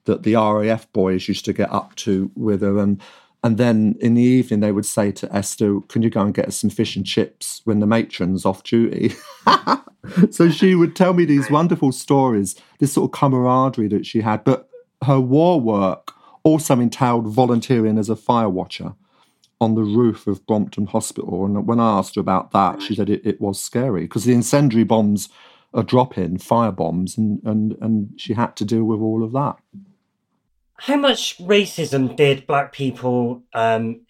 that 0.06 0.24
the 0.24 0.36
RAF 0.36 0.92
boys 0.92 1.28
used 1.28 1.46
to 1.46 1.54
get 1.54 1.72
up 1.72 1.96
to 1.96 2.32
with 2.36 2.62
her. 2.62 2.78
And 2.78 3.02
and 3.42 3.58
then 3.58 3.96
in 4.02 4.16
the 4.16 4.22
evening 4.22 4.60
they 4.60 4.72
would 4.72 4.86
say 4.86 5.12
to 5.14 5.34
Esther, 5.34 5.80
"Can 5.88 6.02
you 6.02 6.10
go 6.10 6.22
and 6.22 6.34
get 6.34 6.48
us 6.48 6.58
some 6.58 6.70
fish 6.70 6.96
and 6.96 7.06
chips 7.06 7.62
when 7.64 7.80
the 7.80 7.88
matron's 7.88 8.46
off 8.46 8.64
duty?" 8.64 9.14
so 10.32 10.50
she 10.50 10.76
would 10.76 10.96
tell 10.96 11.14
me 11.14 11.26
these 11.26 11.50
wonderful 11.50 11.92
stories, 11.92 12.56
this 12.80 12.94
sort 12.94 13.10
of 13.10 13.18
camaraderie 13.18 13.88
that 13.88 14.06
she 14.06 14.22
had. 14.22 14.44
But 14.44 14.68
her 15.06 15.20
war 15.20 15.62
work 15.62 16.14
also 16.44 16.80
entailed 16.80 17.28
volunteering 17.28 17.98
as 17.98 18.10
a 18.10 18.16
fire 18.16 18.50
watcher 18.50 18.94
on 19.62 19.76
the 19.76 19.84
roof 19.84 20.26
of 20.28 20.46
Brompton 20.46 20.88
Hospital. 20.88 21.46
And 21.46 21.68
when 21.68 21.80
I 21.80 21.98
asked 21.98 22.16
her 22.16 22.22
about 22.22 22.52
that, 22.52 22.82
she 22.82 22.96
said 22.96 23.10
it, 23.10 23.26
it 23.26 23.42
was 23.42 23.62
scary 23.62 24.02
because 24.02 24.24
the 24.24 24.34
incendiary 24.34 24.86
bombs 24.86 25.30
are 25.74 25.84
drop 25.84 26.18
in 26.18 26.38
fire 26.38 26.72
bombs 26.72 27.18
and, 27.18 27.42
and 27.44 27.76
and 27.82 28.20
she 28.20 28.34
had 28.34 28.56
to 28.56 28.66
deal 28.66 28.84
with 28.84 29.00
all 29.00 29.24
of 29.24 29.32
that. 29.34 29.58
How 30.76 30.96
much 30.96 31.38
racism 31.40 32.16
did 32.16 32.48
black 32.48 32.72
people 32.72 33.44
um, 33.54 34.02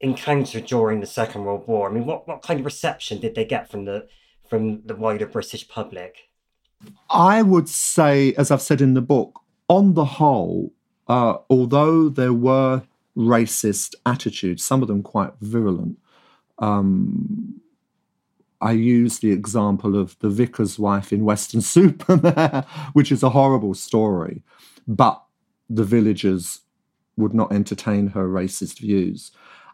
encounter 0.00 0.60
during 0.60 1.00
the 1.00 1.06
second 1.06 1.44
world 1.44 1.68
war? 1.68 1.88
I 1.88 1.92
mean 1.92 2.06
what, 2.06 2.26
what 2.26 2.42
kind 2.42 2.58
of 2.58 2.66
reception 2.66 3.20
did 3.20 3.34
they 3.34 3.44
get 3.44 3.70
from 3.70 3.84
the 3.84 4.08
from 4.48 4.82
the 4.84 4.96
wider 4.96 5.26
british 5.26 5.68
public? 5.68 6.30
I 7.08 7.42
would 7.42 7.68
say 7.68 8.34
as 8.34 8.50
i've 8.50 8.60
said 8.60 8.80
in 8.80 8.94
the 8.94 9.00
book 9.00 9.40
on 9.68 9.94
the 9.94 10.04
whole 10.04 10.72
uh, 11.08 11.36
although 11.50 12.08
there 12.08 12.32
were 12.32 12.82
racist 13.16 13.94
attitudes 14.04 14.64
some 14.64 14.82
of 14.82 14.88
them 14.88 15.02
quite 15.02 15.32
virulent 15.40 15.98
um, 16.58 17.60
I 18.64 18.72
use 18.72 19.18
the 19.18 19.30
example 19.30 19.98
of 19.98 20.18
the 20.20 20.30
vicar's 20.30 20.78
wife 20.78 21.12
in 21.12 21.24
Weston-super-Mare, 21.24 22.64
which 22.94 23.12
is 23.12 23.22
a 23.22 23.28
horrible 23.28 23.74
story, 23.74 24.42
but 24.88 25.22
the 25.68 25.84
villagers 25.84 26.60
would 27.16 27.34
not 27.34 27.52
entertain 27.52 28.08
her 28.08 28.26
racist 28.26 28.80
views. 28.80 29.32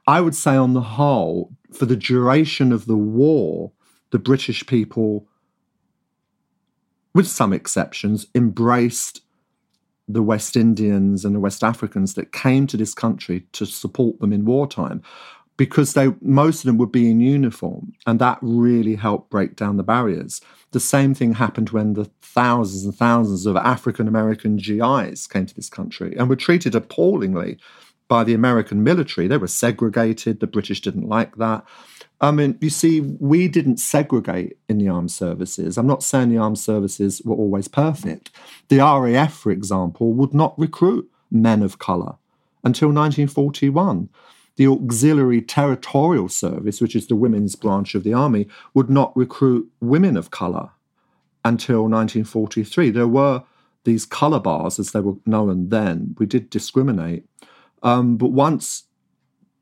I 0.08 0.20
would 0.20 0.34
say, 0.34 0.56
on 0.56 0.74
the 0.74 0.80
whole, 0.80 1.52
for 1.72 1.86
the 1.86 1.96
duration 1.96 2.72
of 2.72 2.86
the 2.86 2.96
war, 2.96 3.70
the 4.10 4.18
British 4.18 4.66
people, 4.66 5.28
with 7.14 7.28
some 7.28 7.52
exceptions, 7.52 8.26
embraced 8.34 9.20
the 10.12 10.22
West 10.22 10.56
Indians 10.56 11.24
and 11.24 11.34
the 11.34 11.40
West 11.40 11.62
Africans 11.62 12.14
that 12.14 12.32
came 12.32 12.66
to 12.66 12.76
this 12.76 12.94
country 12.94 13.46
to 13.52 13.66
support 13.66 14.20
them 14.20 14.32
in 14.32 14.44
wartime 14.44 15.02
because 15.56 15.92
they 15.92 16.08
most 16.22 16.60
of 16.60 16.66
them 16.66 16.78
would 16.78 16.90
be 16.90 17.10
in 17.10 17.20
uniform 17.20 17.92
and 18.06 18.18
that 18.18 18.38
really 18.40 18.94
helped 18.94 19.28
break 19.30 19.56
down 19.56 19.76
the 19.76 19.82
barriers. 19.82 20.40
The 20.70 20.80
same 20.80 21.12
thing 21.12 21.34
happened 21.34 21.70
when 21.70 21.92
the 21.92 22.10
thousands 22.22 22.84
and 22.84 22.94
thousands 22.94 23.44
of 23.44 23.56
african 23.56 24.08
american 24.08 24.56
gis 24.56 25.26
came 25.26 25.44
to 25.46 25.54
this 25.54 25.68
country 25.68 26.16
and 26.16 26.28
were 26.28 26.36
treated 26.36 26.74
appallingly 26.74 27.58
by 28.08 28.24
the 28.24 28.34
american 28.34 28.82
military. 28.82 29.28
They 29.28 29.36
were 29.36 29.48
segregated 29.48 30.40
the 30.40 30.46
british 30.46 30.80
didn't 30.80 31.08
like 31.08 31.36
that 31.36 31.64
i 32.20 32.30
mean 32.30 32.56
you 32.60 32.70
see 32.70 33.00
we 33.00 33.48
didn't 33.48 33.78
segregate 33.78 34.58
in 34.68 34.78
the 34.78 34.88
armed 34.88 35.10
services 35.10 35.76
i'm 35.78 35.86
not 35.86 36.02
saying 36.02 36.28
the 36.28 36.38
armed 36.38 36.58
services 36.58 37.22
were 37.24 37.36
always 37.36 37.68
perfect 37.68 38.30
the 38.68 38.78
raf 38.78 39.32
for 39.32 39.50
example 39.50 40.12
would 40.12 40.34
not 40.34 40.58
recruit 40.58 41.10
men 41.30 41.62
of 41.62 41.78
color 41.78 42.16
until 42.64 42.88
1941 42.88 44.08
the 44.60 44.66
Auxiliary 44.66 45.40
Territorial 45.40 46.28
Service, 46.28 46.82
which 46.82 46.94
is 46.94 47.06
the 47.06 47.16
women's 47.16 47.56
branch 47.56 47.94
of 47.94 48.04
the 48.04 48.12
army, 48.12 48.46
would 48.74 48.90
not 48.90 49.16
recruit 49.16 49.70
women 49.80 50.18
of 50.18 50.30
colour 50.30 50.68
until 51.46 51.84
1943. 51.84 52.90
There 52.90 53.08
were 53.08 53.42
these 53.84 54.04
colour 54.04 54.38
bars, 54.38 54.78
as 54.78 54.92
they 54.92 55.00
were 55.00 55.14
known 55.24 55.70
then. 55.70 56.14
We 56.18 56.26
did 56.26 56.50
discriminate. 56.50 57.24
Um, 57.82 58.18
but 58.18 58.32
once 58.32 58.84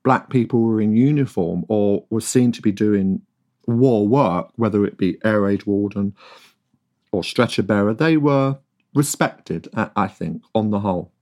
black 0.09 0.31
people 0.31 0.63
were 0.63 0.81
in 0.81 0.97
uniform 0.97 1.67
or 1.69 2.03
were 2.09 2.23
seen 2.23 2.51
to 2.51 2.63
be 2.63 2.73
doing 2.73 3.21
war 3.67 4.09
work, 4.09 4.49
whether 4.57 4.87
it 4.87 4.97
be 4.97 5.19
air 5.23 5.43
raid 5.43 5.67
warden 5.67 6.15
or 7.13 7.23
stretcher 7.23 7.63
bearer, 7.63 7.93
they 7.93 8.17
were 8.17 8.57
respected, 8.95 9.69
I 9.75 10.09
think, 10.09 10.41
on 10.55 10.71
the 10.71 10.81
whole. 10.81 11.13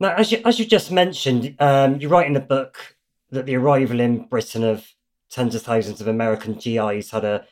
Now, 0.00 0.14
as 0.14 0.32
you 0.32 0.40
as 0.46 0.58
you 0.58 0.64
just 0.64 0.90
mentioned, 0.90 1.54
um, 1.58 2.00
you 2.00 2.08
write 2.08 2.26
in 2.26 2.32
the 2.32 2.40
book 2.40 2.96
that 3.28 3.44
the 3.44 3.56
arrival 3.56 4.00
in 4.00 4.24
Britain 4.24 4.64
of 4.64 4.94
tens 5.28 5.54
of 5.54 5.60
thousands 5.60 6.00
of 6.00 6.08
American 6.08 6.54
GIs 6.54 7.10
had 7.10 7.26
a 7.26 7.44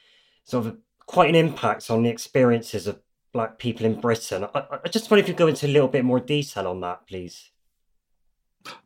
sort 0.44 0.64
of 0.64 0.78
quite 1.04 1.28
an 1.28 1.34
impact 1.34 1.90
on 1.90 2.02
the 2.02 2.08
experiences 2.08 2.86
of 2.86 2.98
black 3.34 3.58
people 3.58 3.84
in 3.84 4.00
Britain. 4.00 4.46
I, 4.54 4.64
I 4.84 4.88
just 4.88 5.10
wonder 5.10 5.22
if 5.22 5.28
you 5.28 5.34
go 5.34 5.48
into 5.48 5.66
a 5.66 5.74
little 5.76 5.88
bit 5.88 6.02
more 6.02 6.18
detail 6.18 6.66
on 6.66 6.80
that, 6.80 7.06
please. 7.06 7.50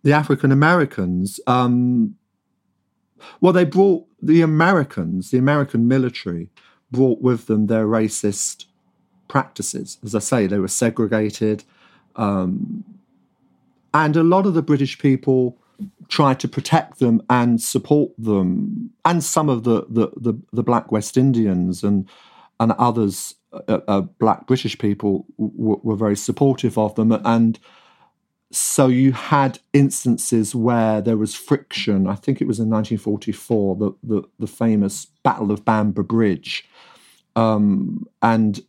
The 0.03 0.13
African 0.13 0.53
Americans, 0.53 1.41
um, 1.47 2.17
well, 3.41 3.53
they 3.53 3.65
brought 3.65 4.07
the 4.23 4.43
Americans, 4.43 5.31
the 5.31 5.39
American 5.39 5.87
military, 5.89 6.51
brought 6.91 7.21
with 7.21 7.47
them 7.47 7.67
their 7.67 7.87
racist 7.87 8.67
practices. 9.29 9.99
As 10.05 10.15
I 10.15 10.21
say, 10.21 10.47
they 10.47 10.59
were 10.59 10.69
segregated. 10.69 11.65
Um, 12.17 12.85
and 13.95 14.17
a 14.17 14.23
lot 14.23 14.47
of 14.47 14.55
the 14.55 14.63
British 14.63 14.99
people 14.99 15.59
tried 16.09 16.41
to 16.41 16.49
protect 16.49 16.99
them 16.99 17.23
and 17.31 17.61
support 17.61 18.11
them, 18.19 18.91
and 19.05 19.23
some 19.23 19.49
of 19.49 19.63
the 19.65 19.87
the, 19.89 20.09
the, 20.17 20.35
the 20.53 20.63
black 20.63 20.91
West 20.91 21.17
Indians 21.17 21.85
and 21.85 22.09
and 22.61 22.73
others, 22.73 23.35
uh, 23.53 23.79
uh, 23.87 24.01
black 24.01 24.47
British 24.47 24.77
people, 24.79 25.25
w- 25.39 25.81
were 25.83 25.95
very 25.97 26.17
supportive 26.17 26.77
of 26.77 26.95
them. 26.97 27.13
And 27.13 27.59
so 28.51 28.87
you 28.87 29.13
had 29.13 29.59
instances 29.73 30.55
where 30.55 31.01
there 31.01 31.17
was 31.17 31.35
friction. 31.35 32.07
I 32.07 32.15
think 32.15 32.41
it 32.41 32.47
was 32.47 32.59
in 32.59 32.71
1944, 32.71 33.77
the 33.77 33.93
the, 34.03 34.23
the 34.39 34.47
famous 34.47 35.07
Battle 35.23 35.51
of 35.51 35.65
Bamber 35.65 36.03
Bridge, 36.03 36.65
um, 37.37 38.07
and 38.23 38.61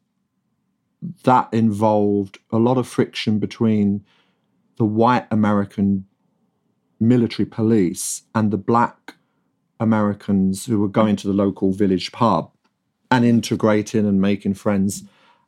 that 1.23 1.47
involved 1.53 2.39
a 2.51 2.57
lot 2.57 2.77
of 2.77 2.87
friction 2.87 3.39
between 3.39 4.03
the 4.77 4.85
white 4.85 5.27
American 5.31 6.05
military 6.99 7.45
police 7.45 8.23
and 8.35 8.51
the 8.51 8.57
black 8.57 9.15
Americans 9.79 10.65
who 10.65 10.79
were 10.79 10.89
going 10.89 11.15
to 11.15 11.27
the 11.27 11.33
local 11.33 11.71
village 11.71 12.11
pub 12.11 12.51
and 13.09 13.23
integrating 13.23 14.05
and 14.05 14.19
making 14.19 14.53
friends. 14.53 15.03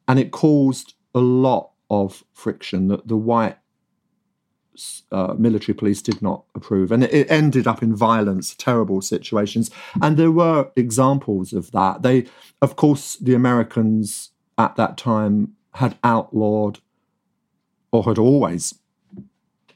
And 0.07 0.19
it 0.19 0.31
caused 0.31 0.93
a 1.13 1.19
lot 1.19 1.71
of 1.89 2.23
friction 2.33 2.88
that 2.88 3.07
the 3.07 3.17
white 3.17 3.57
uh, 5.12 5.36
military 5.38 5.75
police 5.75 6.01
did 6.01 6.22
not 6.22 6.44
approve. 6.56 6.92
And 6.92 7.04
it, 7.04 7.13
it, 7.13 7.32
ended 7.32 7.68
up 7.68 7.84
in 7.84 7.96
violence, 7.96 8.56
terrible 8.56 9.01
situations. 9.01 9.70
And 10.01 10.18
there 10.18 10.32
were 10.32 10.72
examples 10.75 11.54
of 11.54 11.72
that. 11.72 12.01
They, 12.01 12.25
of 12.62 12.75
course, 12.75 13.16
the 13.16 13.34
Americans 13.34 14.32
at 14.58 14.75
that 14.78 14.98
time 14.98 15.56
had 15.75 15.98
outlawed 16.04 16.80
or 17.92 18.04
had 18.04 18.18
always 18.18 18.75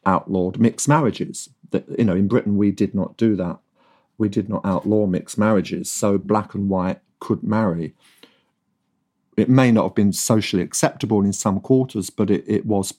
outlawed 0.05 0.59
mixed 0.59 0.87
marriages. 0.87 1.49
That 1.71 1.85
you 1.97 2.05
know, 2.05 2.15
in 2.15 2.27
Britain 2.27 2.57
we 2.57 2.71
did 2.71 2.95
not 2.95 3.17
do 3.17 3.35
that. 3.35 3.59
We 4.17 4.29
did 4.29 4.47
not 4.47 4.65
outlaw 4.65 5.07
mixed 5.07 5.37
marriages, 5.37 5.91
so 5.91 6.17
black 6.17 6.53
and 6.53 6.69
white 6.69 7.01
could 7.19 7.43
marry. 7.43 7.93
It 9.35 9.49
may 9.49 9.71
not 9.71 9.83
have 9.83 9.95
been 9.95 10.13
socially 10.13 10.63
acceptable 10.63 11.21
in 11.21 11.33
some 11.33 11.59
quarters, 11.59 12.09
but 12.09 12.29
it, 12.29 12.45
it 12.47 12.65
was 12.65 12.93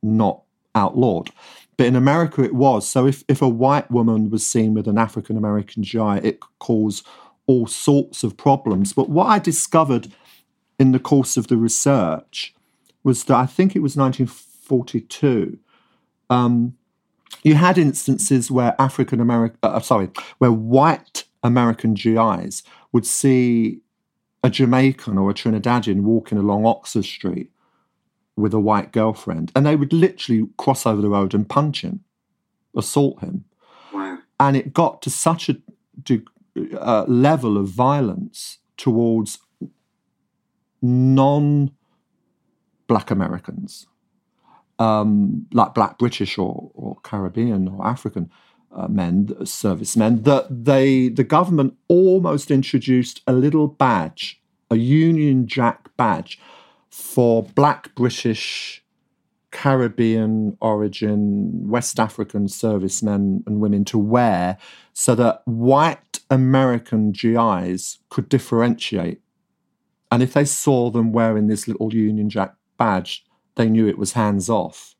not 0.00 0.41
outlawed. 0.74 1.30
But 1.76 1.86
in 1.86 1.96
America, 1.96 2.42
it 2.42 2.54
was. 2.54 2.88
So 2.88 3.06
if, 3.06 3.24
if 3.28 3.42
a 3.42 3.48
white 3.48 3.90
woman 3.90 4.30
was 4.30 4.46
seen 4.46 4.74
with 4.74 4.86
an 4.86 4.98
African 4.98 5.36
American 5.36 5.82
GI, 5.82 6.20
it 6.22 6.40
could 6.40 6.58
cause 6.58 7.02
all 7.46 7.66
sorts 7.66 8.22
of 8.22 8.36
problems. 8.36 8.92
But 8.92 9.08
what 9.08 9.26
I 9.26 9.38
discovered 9.38 10.12
in 10.78 10.92
the 10.92 10.98
course 10.98 11.36
of 11.36 11.48
the 11.48 11.56
research 11.56 12.54
was 13.02 13.24
that 13.24 13.36
I 13.36 13.46
think 13.46 13.74
it 13.74 13.80
was 13.80 13.96
1942 13.96 15.58
um, 16.32 16.74
you 17.42 17.54
had 17.54 17.78
instances 17.78 18.50
where 18.50 18.74
African 18.78 19.20
American, 19.20 19.58
uh, 19.62 19.80
sorry, 19.80 20.10
where 20.38 20.52
white 20.52 21.24
American 21.42 21.94
GIs 21.94 22.62
would 22.92 23.06
see 23.06 23.80
a 24.42 24.50
Jamaican 24.50 25.18
or 25.18 25.30
a 25.30 25.34
Trinidadian 25.34 26.02
walking 26.02 26.38
along 26.38 26.66
Oxford 26.66 27.04
Street 27.04 27.50
with 28.36 28.54
a 28.54 28.60
white 28.60 28.92
girlfriend, 28.92 29.52
and 29.54 29.66
they 29.66 29.76
would 29.76 29.92
literally 29.92 30.48
cross 30.56 30.86
over 30.86 31.02
the 31.02 31.08
road 31.08 31.34
and 31.34 31.48
punch 31.48 31.82
him, 31.82 32.00
assault 32.76 33.20
him. 33.20 33.44
Wow. 33.92 34.18
And 34.40 34.56
it 34.56 34.72
got 34.72 35.02
to 35.02 35.10
such 35.10 35.48
a 35.48 35.56
uh, 36.78 37.04
level 37.06 37.58
of 37.58 37.68
violence 37.68 38.58
towards 38.76 39.38
non 40.80 41.70
black 42.86 43.10
Americans 43.10 43.86
um, 44.82 45.46
like 45.52 45.74
black 45.74 45.98
British 45.98 46.38
or, 46.38 46.70
or 46.74 46.96
Caribbean 47.02 47.68
or 47.68 47.86
African 47.86 48.30
uh, 48.74 48.88
men, 48.88 49.34
servicemen, 49.44 50.22
that 50.22 50.46
they 50.64 51.08
the 51.08 51.24
government 51.24 51.74
almost 51.88 52.50
introduced 52.50 53.20
a 53.26 53.32
little 53.32 53.68
badge, 53.68 54.40
a 54.70 54.76
Union 54.76 55.46
Jack 55.46 55.94
badge, 55.96 56.40
for 56.92 57.42
black 57.42 57.94
British, 57.94 58.84
Caribbean 59.50 60.58
origin, 60.60 61.68
West 61.68 61.98
African 61.98 62.48
servicemen 62.48 63.42
and 63.46 63.60
women 63.60 63.84
to 63.86 63.98
wear, 63.98 64.58
so 64.92 65.14
that 65.14 65.42
white 65.46 66.20
American 66.30 67.10
GIs 67.10 67.98
could 68.10 68.28
differentiate. 68.28 69.22
And 70.10 70.22
if 70.22 70.34
they 70.34 70.44
saw 70.44 70.90
them 70.90 71.12
wearing 71.12 71.46
this 71.46 71.66
little 71.66 71.94
Union 71.94 72.28
Jack 72.28 72.54
badge, 72.76 73.24
they 73.54 73.70
knew 73.70 73.88
it 73.88 73.98
was 73.98 74.12
hands 74.12 74.50
off. 74.50 74.94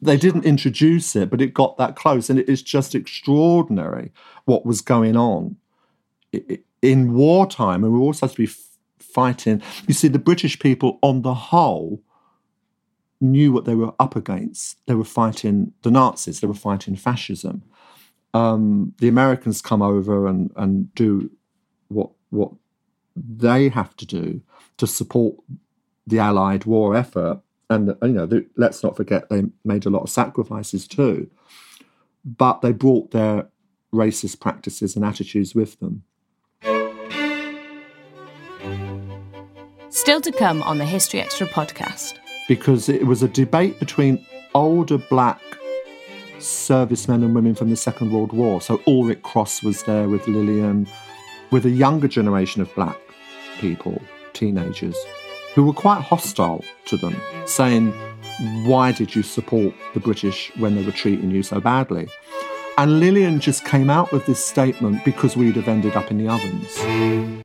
They 0.00 0.16
didn't 0.16 0.44
introduce 0.44 1.16
it, 1.16 1.28
but 1.28 1.40
it 1.40 1.54
got 1.54 1.76
that 1.78 1.96
close. 1.96 2.30
And 2.30 2.38
it 2.38 2.48
is 2.48 2.62
just 2.62 2.94
extraordinary 2.94 4.12
what 4.44 4.64
was 4.64 4.80
going 4.80 5.16
on 5.16 5.56
in 6.80 7.14
wartime. 7.14 7.82
And 7.82 7.92
we 7.92 7.98
also 7.98 8.26
supposed 8.26 8.36
to 8.36 8.42
be 8.42 8.52
fighting. 9.12 9.62
You 9.86 9.94
see, 9.94 10.08
the 10.08 10.18
British 10.18 10.58
people, 10.58 10.98
on 11.02 11.22
the 11.22 11.34
whole, 11.34 12.02
knew 13.20 13.52
what 13.52 13.64
they 13.64 13.74
were 13.74 13.94
up 13.98 14.16
against. 14.16 14.84
They 14.86 14.94
were 14.94 15.04
fighting 15.04 15.72
the 15.82 15.90
Nazis, 15.90 16.40
they 16.40 16.46
were 16.46 16.54
fighting 16.54 16.96
fascism. 16.96 17.62
Um, 18.34 18.94
the 18.98 19.08
Americans 19.08 19.60
come 19.62 19.82
over 19.82 20.26
and, 20.26 20.50
and 20.56 20.92
do 20.94 21.30
what 21.88 22.10
what 22.30 22.52
they 23.14 23.68
have 23.68 23.94
to 23.96 24.06
do 24.06 24.40
to 24.78 24.86
support 24.86 25.36
the 26.06 26.18
Allied 26.18 26.64
war 26.64 26.96
effort. 26.96 27.40
And 27.68 27.94
you 28.02 28.08
know, 28.08 28.26
the, 28.26 28.46
let's 28.56 28.82
not 28.82 28.96
forget 28.96 29.28
they 29.28 29.44
made 29.64 29.86
a 29.86 29.90
lot 29.90 30.02
of 30.02 30.10
sacrifices 30.10 30.88
too, 30.88 31.30
but 32.24 32.62
they 32.62 32.72
brought 32.72 33.10
their 33.10 33.48
racist 33.94 34.40
practices 34.40 34.96
and 34.96 35.04
attitudes 35.04 35.54
with 35.54 35.78
them. 35.80 36.02
Still 40.02 40.20
to 40.22 40.32
come 40.32 40.64
on 40.64 40.78
the 40.78 40.84
History 40.84 41.20
Extra 41.20 41.46
podcast. 41.46 42.14
Because 42.48 42.88
it 42.88 43.06
was 43.06 43.22
a 43.22 43.28
debate 43.28 43.78
between 43.78 44.26
older 44.52 44.98
black 44.98 45.40
servicemen 46.40 47.22
and 47.22 47.36
women 47.36 47.54
from 47.54 47.70
the 47.70 47.76
Second 47.76 48.12
World 48.12 48.32
War. 48.32 48.60
So 48.60 48.78
Ulric 48.78 49.22
Cross 49.22 49.62
was 49.62 49.84
there 49.84 50.08
with 50.08 50.26
Lilian, 50.26 50.88
with 51.52 51.66
a 51.66 51.70
younger 51.70 52.08
generation 52.08 52.60
of 52.60 52.74
black 52.74 52.98
people, 53.60 54.02
teenagers 54.32 54.96
who 55.54 55.64
were 55.64 55.72
quite 55.72 56.02
hostile 56.02 56.64
to 56.86 56.96
them, 56.96 57.14
saying, 57.46 57.92
Why 58.64 58.90
did 58.90 59.14
you 59.14 59.22
support 59.22 59.72
the 59.94 60.00
British 60.00 60.50
when 60.56 60.74
they 60.74 60.84
were 60.84 60.90
treating 60.90 61.30
you 61.30 61.44
so 61.44 61.60
badly? 61.60 62.08
And 62.76 62.98
Lilian 62.98 63.38
just 63.38 63.64
came 63.64 63.88
out 63.88 64.10
with 64.10 64.26
this 64.26 64.44
statement 64.44 65.04
because 65.04 65.36
we'd 65.36 65.54
have 65.54 65.68
ended 65.68 65.94
up 65.94 66.10
in 66.10 66.18
the 66.18 66.26
ovens. 66.26 67.44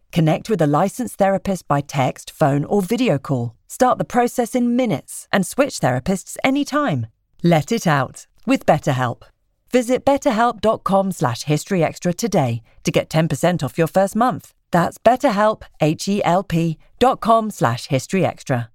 Connect 0.11 0.49
with 0.49 0.61
a 0.61 0.67
licensed 0.67 1.17
therapist 1.17 1.67
by 1.67 1.81
text, 1.81 2.31
phone, 2.31 2.65
or 2.65 2.81
video 2.81 3.17
call. 3.17 3.55
Start 3.67 3.97
the 3.97 4.05
process 4.05 4.55
in 4.55 4.75
minutes 4.75 5.27
and 5.31 5.45
switch 5.45 5.79
therapists 5.79 6.37
anytime. 6.43 7.07
Let 7.43 7.71
it 7.71 7.87
out 7.87 8.27
with 8.45 8.65
BetterHelp. 8.65 9.23
Visit 9.71 10.03
betterhelp.com 10.03 11.11
slash 11.13 11.45
historyextra 11.45 12.15
today 12.15 12.61
to 12.83 12.91
get 12.91 13.09
10% 13.09 13.63
off 13.63 13.77
your 13.77 13.87
first 13.87 14.15
month. 14.15 14.53
That's 14.71 14.97
betterhelp, 14.97 15.63
H-E-L-P 15.79 16.77
dot 16.99 17.21
com 17.21 17.49
slash 17.49 17.87
historyextra. 17.87 18.67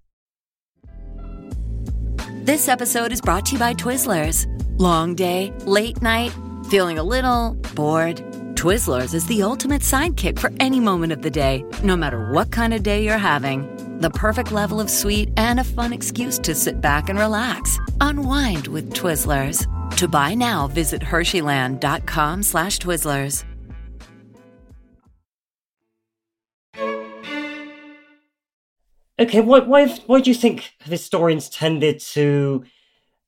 This 2.44 2.68
episode 2.68 3.12
is 3.12 3.20
brought 3.20 3.46
to 3.46 3.52
you 3.54 3.58
by 3.58 3.74
Twizzlers. 3.74 4.46
Long 4.78 5.14
day, 5.14 5.52
late 5.64 6.00
night, 6.00 6.32
feeling 6.68 6.98
a 6.98 7.02
little 7.02 7.56
bored. 7.74 8.22
Twizzlers 8.56 9.12
is 9.12 9.26
the 9.26 9.42
ultimate 9.42 9.82
sidekick 9.82 10.38
for 10.38 10.50
any 10.60 10.80
moment 10.80 11.12
of 11.12 11.20
the 11.20 11.30
day, 11.30 11.62
no 11.82 11.94
matter 11.94 12.30
what 12.32 12.50
kind 12.50 12.72
of 12.72 12.82
day 12.82 13.04
you're 13.04 13.18
having. 13.18 13.68
The 14.00 14.08
perfect 14.08 14.50
level 14.50 14.80
of 14.80 14.88
sweet 14.88 15.28
and 15.36 15.60
a 15.60 15.64
fun 15.64 15.92
excuse 15.92 16.38
to 16.38 16.54
sit 16.54 16.80
back 16.80 17.10
and 17.10 17.18
relax. 17.18 17.78
Unwind 18.00 18.68
with 18.68 18.94
Twizzlers. 18.94 19.66
To 19.98 20.08
buy 20.08 20.34
now, 20.34 20.68
visit 20.68 21.02
Hersheyland.com 21.02 22.42
slash 22.42 22.78
Twizzlers. 22.78 23.44
Okay, 29.18 29.42
why, 29.42 29.58
why, 29.58 29.86
why 30.06 30.20
do 30.22 30.30
you 30.30 30.34
think 30.34 30.72
historians 30.82 31.50
tended 31.50 32.00
to 32.00 32.64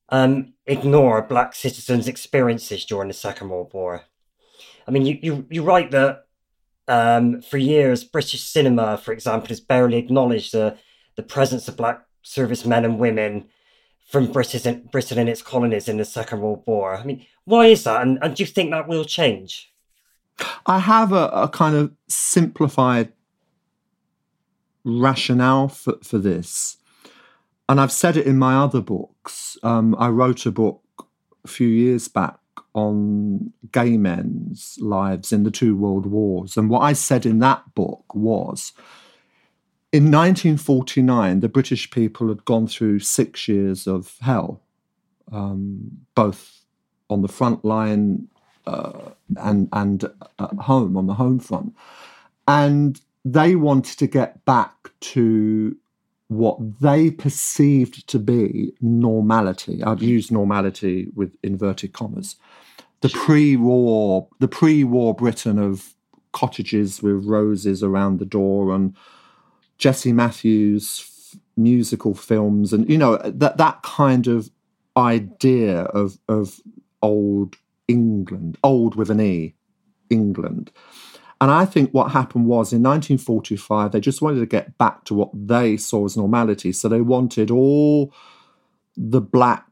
um, 0.09 0.53
ignore 0.65 1.21
black 1.21 1.53
citizens' 1.53 2.07
experiences 2.07 2.83
during 2.83 3.09
the 3.09 3.13
Second 3.13 3.49
World 3.49 3.71
War? 3.75 4.05
I 4.89 4.91
mean, 4.91 5.05
you, 5.05 5.19
you, 5.21 5.45
you 5.51 5.61
write 5.61 5.91
that 5.91 6.25
um, 6.87 7.43
for 7.43 7.59
years, 7.59 8.03
British 8.03 8.41
cinema, 8.41 8.97
for 8.97 9.13
example, 9.13 9.49
has 9.49 9.59
barely 9.59 9.97
acknowledged 9.97 10.51
the, 10.51 10.77
the 11.15 11.21
presence 11.21 11.67
of 11.67 11.77
black 11.77 12.03
servicemen 12.23 12.83
and 12.85 12.97
women 12.97 13.49
from 14.09 14.31
Britain, 14.31 14.89
Britain 14.91 15.19
and 15.19 15.29
its 15.29 15.43
colonies 15.43 15.87
in 15.87 15.97
the 15.97 16.05
Second 16.05 16.41
World 16.41 16.63
War. 16.65 16.95
I 16.95 17.03
mean, 17.03 17.23
why 17.45 17.67
is 17.67 17.83
that? 17.83 18.01
And, 18.01 18.17
and 18.23 18.35
do 18.35 18.41
you 18.41 18.47
think 18.47 18.71
that 18.71 18.87
will 18.87 19.05
change? 19.05 19.71
I 20.65 20.79
have 20.79 21.13
a, 21.13 21.27
a 21.27 21.49
kind 21.49 21.75
of 21.75 21.91
simplified 22.07 23.13
rationale 24.83 25.67
for, 25.67 25.97
for 26.03 26.17
this. 26.17 26.77
And 27.67 27.79
I've 27.79 27.91
said 27.91 28.17
it 28.17 28.25
in 28.25 28.39
my 28.39 28.55
other 28.55 28.81
books. 28.81 29.55
Um, 29.61 29.95
I 29.99 30.07
wrote 30.07 30.47
a 30.47 30.51
book 30.51 30.81
a 31.45 31.47
few 31.47 31.67
years 31.67 32.07
back 32.07 32.38
on 32.73 33.51
gay 33.71 33.97
men's 33.97 34.77
lives 34.79 35.31
in 35.31 35.43
the 35.43 35.51
two 35.51 35.75
world 35.75 36.05
wars. 36.05 36.57
And 36.57 36.69
what 36.69 36.81
I 36.81 36.93
said 36.93 37.25
in 37.25 37.39
that 37.39 37.73
book 37.75 38.03
was 38.13 38.73
in 39.91 40.11
1949, 40.11 41.39
the 41.39 41.49
British 41.49 41.89
people 41.89 42.27
had 42.27 42.45
gone 42.45 42.67
through 42.67 42.99
six 42.99 43.47
years 43.47 43.87
of 43.87 44.17
hell, 44.21 44.61
um, 45.31 46.05
both 46.13 46.63
on 47.09 47.23
the 47.23 47.27
front 47.27 47.65
line 47.65 48.27
uh, 48.67 49.09
and, 49.37 49.67
and 49.73 50.03
at 50.03 50.53
home, 50.59 50.95
on 50.95 51.07
the 51.07 51.15
home 51.15 51.39
front. 51.39 51.75
And 52.47 53.01
they 53.25 53.55
wanted 53.55 53.97
to 53.97 54.07
get 54.07 54.45
back 54.45 54.91
to 55.01 55.75
what 56.29 56.79
they 56.79 57.09
perceived 57.09 58.07
to 58.07 58.19
be 58.19 58.71
normality. 58.81 59.83
I've 59.83 59.99
mm. 59.99 60.07
used 60.07 60.31
normality 60.31 61.09
with 61.15 61.35
inverted 61.43 61.91
commas. 61.91 62.35
The 63.01 63.09
pre-war, 63.09 64.27
the 64.39 64.47
pre-war 64.47 65.15
Britain 65.15 65.57
of 65.57 65.95
cottages 66.31 67.01
with 67.01 67.25
roses 67.25 67.81
around 67.81 68.19
the 68.19 68.25
door 68.25 68.73
and 68.73 68.95
Jessie 69.79 70.13
Matthews 70.13 71.03
f- 71.33 71.39
musical 71.57 72.13
films, 72.13 72.73
and 72.73 72.87
you 72.89 72.97
know 72.97 73.17
that 73.17 73.57
that 73.57 73.81
kind 73.81 74.27
of 74.27 74.51
idea 74.95 75.83
of 75.83 76.19
of 76.27 76.59
old 77.01 77.55
England, 77.87 78.57
old 78.63 78.95
with 78.95 79.09
an 79.09 79.21
E, 79.21 79.55
England. 80.09 80.71
And 81.41 81.51
I 81.51 81.65
think 81.65 81.91
what 81.91 82.11
happened 82.11 82.47
was 82.47 82.73
in 82.73 82.83
1945, 82.83 83.91
they 83.91 84.01
just 84.01 84.21
wanted 84.21 84.39
to 84.41 84.45
get 84.45 84.77
back 84.77 85.05
to 85.05 85.13
what 85.13 85.29
they 85.33 85.77
saw 85.77 86.05
as 86.05 86.17
normality. 86.17 86.73
So 86.73 86.89
they 86.89 87.01
wanted 87.01 87.49
all 87.49 88.13
the 88.97 89.21
black 89.21 89.65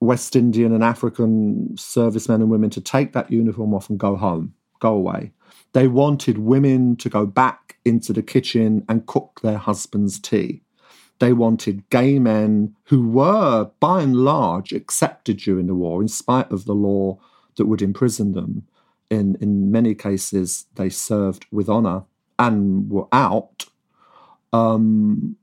West 0.00 0.34
Indian 0.34 0.72
and 0.72 0.82
African 0.82 1.76
servicemen 1.76 2.42
and 2.42 2.50
women 2.50 2.70
to 2.70 2.80
take 2.80 3.12
that 3.12 3.30
uniform 3.30 3.72
off 3.72 3.88
and 3.88 4.00
go 4.00 4.16
home, 4.16 4.54
go 4.80 4.94
away. 4.94 5.30
They 5.74 5.86
wanted 5.86 6.38
women 6.38 6.96
to 6.96 7.08
go 7.08 7.24
back 7.24 7.76
into 7.84 8.12
the 8.12 8.22
kitchen 8.22 8.84
and 8.88 9.06
cook 9.06 9.40
their 9.42 9.58
husband's 9.58 10.18
tea. 10.18 10.62
They 11.20 11.32
wanted 11.32 11.88
gay 11.88 12.18
men 12.18 12.74
who 12.86 13.08
were, 13.08 13.70
by 13.78 14.02
and 14.02 14.16
large, 14.16 14.72
accepted 14.72 15.36
during 15.36 15.68
the 15.68 15.74
war, 15.74 16.02
in 16.02 16.08
spite 16.08 16.50
of 16.50 16.64
the 16.64 16.74
law 16.74 17.20
that 17.56 17.66
would 17.66 17.80
imprison 17.80 18.32
them 18.32 18.66
in, 19.12 19.36
in 19.40 19.70
many 19.70 19.94
cases, 19.94 20.64
they 20.76 20.88
served 20.88 21.44
with 21.52 21.68
honor 21.68 22.04
and 22.38 22.90
were 22.90 23.08
out. 23.12 23.66
Um, 24.54 25.36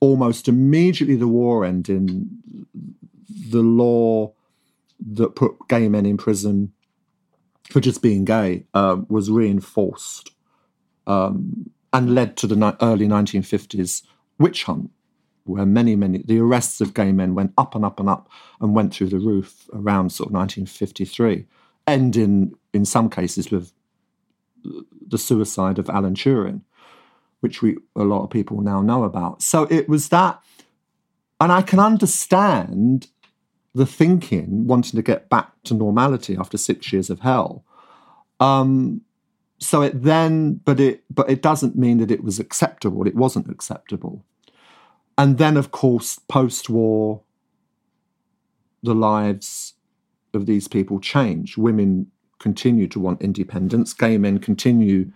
almost 0.00 0.48
immediately, 0.48 1.16
the 1.16 1.28
war 1.28 1.64
ended, 1.64 2.26
the 3.50 3.60
law 3.60 4.32
that 5.12 5.36
put 5.36 5.56
gay 5.68 5.88
men 5.88 6.06
in 6.06 6.16
prison 6.16 6.72
for 7.70 7.80
just 7.80 8.00
being 8.00 8.24
gay 8.24 8.64
uh, 8.72 8.96
was 9.08 9.30
reinforced 9.30 10.30
um, 11.06 11.70
and 11.92 12.14
led 12.14 12.36
to 12.38 12.46
the 12.46 12.56
ni- 12.56 12.76
early 12.80 13.06
1950s 13.06 14.02
witch 14.38 14.64
hunt, 14.64 14.90
where 15.44 15.66
many, 15.66 15.96
many, 15.96 16.22
the 16.22 16.38
arrests 16.40 16.80
of 16.80 16.94
gay 16.94 17.12
men 17.12 17.34
went 17.34 17.52
up 17.58 17.74
and 17.74 17.84
up 17.84 18.00
and 18.00 18.08
up 18.08 18.30
and 18.58 18.74
went 18.74 18.94
through 18.94 19.08
the 19.08 19.18
roof 19.18 19.68
around 19.74 20.10
sort 20.10 20.28
of 20.28 20.34
1953 20.34 21.46
end 21.90 22.16
in, 22.72 22.84
some 22.84 23.10
cases, 23.10 23.50
with 23.50 23.72
the 25.06 25.18
suicide 25.18 25.78
of 25.78 25.88
Alan 25.88 26.14
Turing, 26.14 26.62
which 27.40 27.62
we 27.62 27.78
a 27.96 28.04
lot 28.04 28.24
of 28.24 28.30
people 28.30 28.60
now 28.60 28.82
know 28.82 29.04
about. 29.04 29.42
So 29.42 29.66
it 29.70 29.88
was 29.88 30.08
that, 30.10 30.42
and 31.40 31.50
I 31.50 31.62
can 31.62 31.78
understand 31.78 33.08
the 33.74 33.86
thinking 33.86 34.66
wanting 34.66 34.98
to 34.98 35.02
get 35.02 35.28
back 35.28 35.50
to 35.64 35.74
normality 35.74 36.36
after 36.36 36.58
six 36.58 36.92
years 36.92 37.08
of 37.08 37.20
hell. 37.20 37.64
Um, 38.40 39.02
so 39.58 39.82
it 39.82 40.02
then, 40.02 40.54
but 40.64 40.80
it, 40.80 41.04
but 41.10 41.30
it 41.30 41.42
doesn't 41.42 41.76
mean 41.76 41.98
that 41.98 42.10
it 42.10 42.24
was 42.24 42.38
acceptable. 42.38 43.06
It 43.06 43.14
wasn't 43.14 43.50
acceptable. 43.50 44.24
And 45.16 45.38
then, 45.38 45.56
of 45.56 45.70
course, 45.70 46.18
post-war, 46.28 47.22
the 48.82 48.94
lives 48.94 49.74
of 50.32 50.46
these 50.46 50.66
people 50.66 50.98
change. 50.98 51.58
Women 51.58 52.10
continue 52.40 52.88
to 52.88 52.98
want 52.98 53.22
independence, 53.22 53.92
gay 53.92 54.18
men 54.18 54.38
continue 54.38 55.12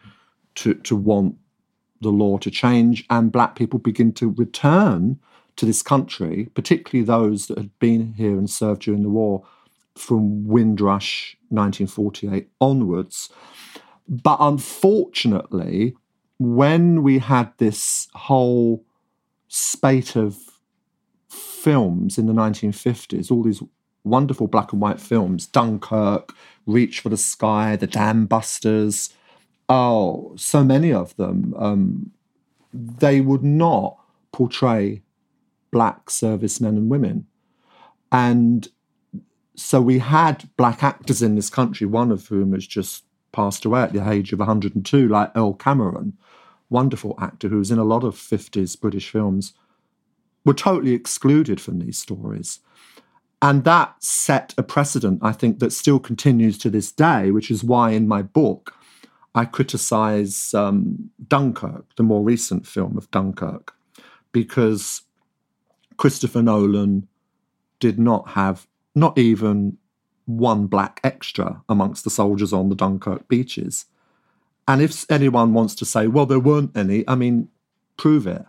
to, 0.54 0.74
to 0.74 0.94
want 0.94 1.36
the 2.00 2.10
law 2.10 2.38
to 2.38 2.50
change, 2.50 3.04
and 3.10 3.32
black 3.32 3.56
people 3.56 3.80
begin 3.80 4.12
to 4.12 4.30
return 4.30 5.18
to 5.56 5.66
this 5.66 5.82
country, 5.82 6.50
particularly 6.54 7.04
those 7.04 7.46
that 7.46 7.58
had 7.58 7.76
been 7.78 8.12
here 8.14 8.36
and 8.36 8.48
served 8.48 8.82
during 8.82 9.02
the 9.02 9.08
war 9.08 9.44
from 9.96 10.46
Windrush 10.46 11.36
1948 11.48 12.48
onwards. 12.60 13.30
But 14.08 14.36
unfortunately, 14.40 15.96
when 16.38 17.02
we 17.02 17.18
had 17.20 17.52
this 17.58 18.08
whole 18.14 18.84
spate 19.48 20.16
of 20.16 20.36
films 21.28 22.18
in 22.18 22.26
the 22.26 22.32
1950s, 22.32 23.30
all 23.30 23.42
these 23.42 23.62
wonderful 24.04 24.46
black 24.46 24.72
and 24.72 24.80
white 24.80 25.00
films 25.00 25.46
Dunkirk, 25.46 26.34
Reach 26.66 27.00
for 27.00 27.08
the 27.08 27.16
Sky, 27.16 27.76
The 27.76 27.86
Dam 27.86 28.26
Busters. 28.26 29.12
Oh, 29.68 30.34
so 30.36 30.62
many 30.62 30.92
of 30.92 31.16
them. 31.16 31.54
Um, 31.58 32.10
they 32.72 33.20
would 33.20 33.42
not 33.42 33.98
portray 34.32 35.02
black 35.70 36.10
servicemen 36.10 36.76
and 36.76 36.90
women. 36.90 37.26
And 38.12 38.68
so 39.56 39.80
we 39.80 39.98
had 39.98 40.48
black 40.56 40.82
actors 40.82 41.22
in 41.22 41.34
this 41.34 41.50
country, 41.50 41.86
one 41.86 42.10
of 42.10 42.26
whom 42.28 42.52
has 42.52 42.66
just 42.66 43.04
passed 43.32 43.64
away 43.64 43.82
at 43.82 43.92
the 43.92 44.08
age 44.08 44.32
of 44.32 44.38
102, 44.38 45.08
like 45.08 45.32
Earl 45.36 45.54
Cameron, 45.54 46.16
wonderful 46.70 47.14
actor 47.20 47.48
who 47.48 47.58
was 47.58 47.70
in 47.70 47.78
a 47.78 47.84
lot 47.84 48.04
of 48.04 48.14
50s 48.14 48.80
British 48.80 49.10
films 49.10 49.52
were 50.44 50.54
totally 50.54 50.92
excluded 50.92 51.60
from 51.60 51.78
these 51.78 51.98
stories. 51.98 52.60
And 53.44 53.64
that 53.64 54.02
set 54.02 54.54
a 54.56 54.62
precedent, 54.62 55.18
I 55.20 55.32
think, 55.32 55.58
that 55.58 55.74
still 55.74 55.98
continues 55.98 56.56
to 56.56 56.70
this 56.70 56.90
day, 56.90 57.30
which 57.30 57.50
is 57.50 57.62
why 57.62 57.90
in 57.90 58.08
my 58.08 58.22
book 58.22 58.74
I 59.34 59.44
criticize 59.44 60.54
um, 60.54 61.10
Dunkirk, 61.28 61.84
the 61.96 62.04
more 62.04 62.22
recent 62.22 62.66
film 62.66 62.96
of 62.96 63.10
Dunkirk, 63.10 63.74
because 64.32 65.02
Christopher 65.98 66.40
Nolan 66.40 67.06
did 67.80 67.98
not 67.98 68.30
have 68.30 68.66
not 68.94 69.18
even 69.18 69.76
one 70.24 70.66
black 70.66 71.00
extra 71.04 71.62
amongst 71.68 72.04
the 72.04 72.10
soldiers 72.10 72.54
on 72.54 72.70
the 72.70 72.74
Dunkirk 72.74 73.28
beaches. 73.28 73.84
And 74.66 74.80
if 74.80 75.04
anyone 75.10 75.52
wants 75.52 75.74
to 75.74 75.84
say, 75.84 76.06
well, 76.06 76.24
there 76.24 76.40
weren't 76.40 76.74
any, 76.74 77.04
I 77.06 77.14
mean, 77.14 77.50
prove 77.98 78.26
it. 78.26 78.46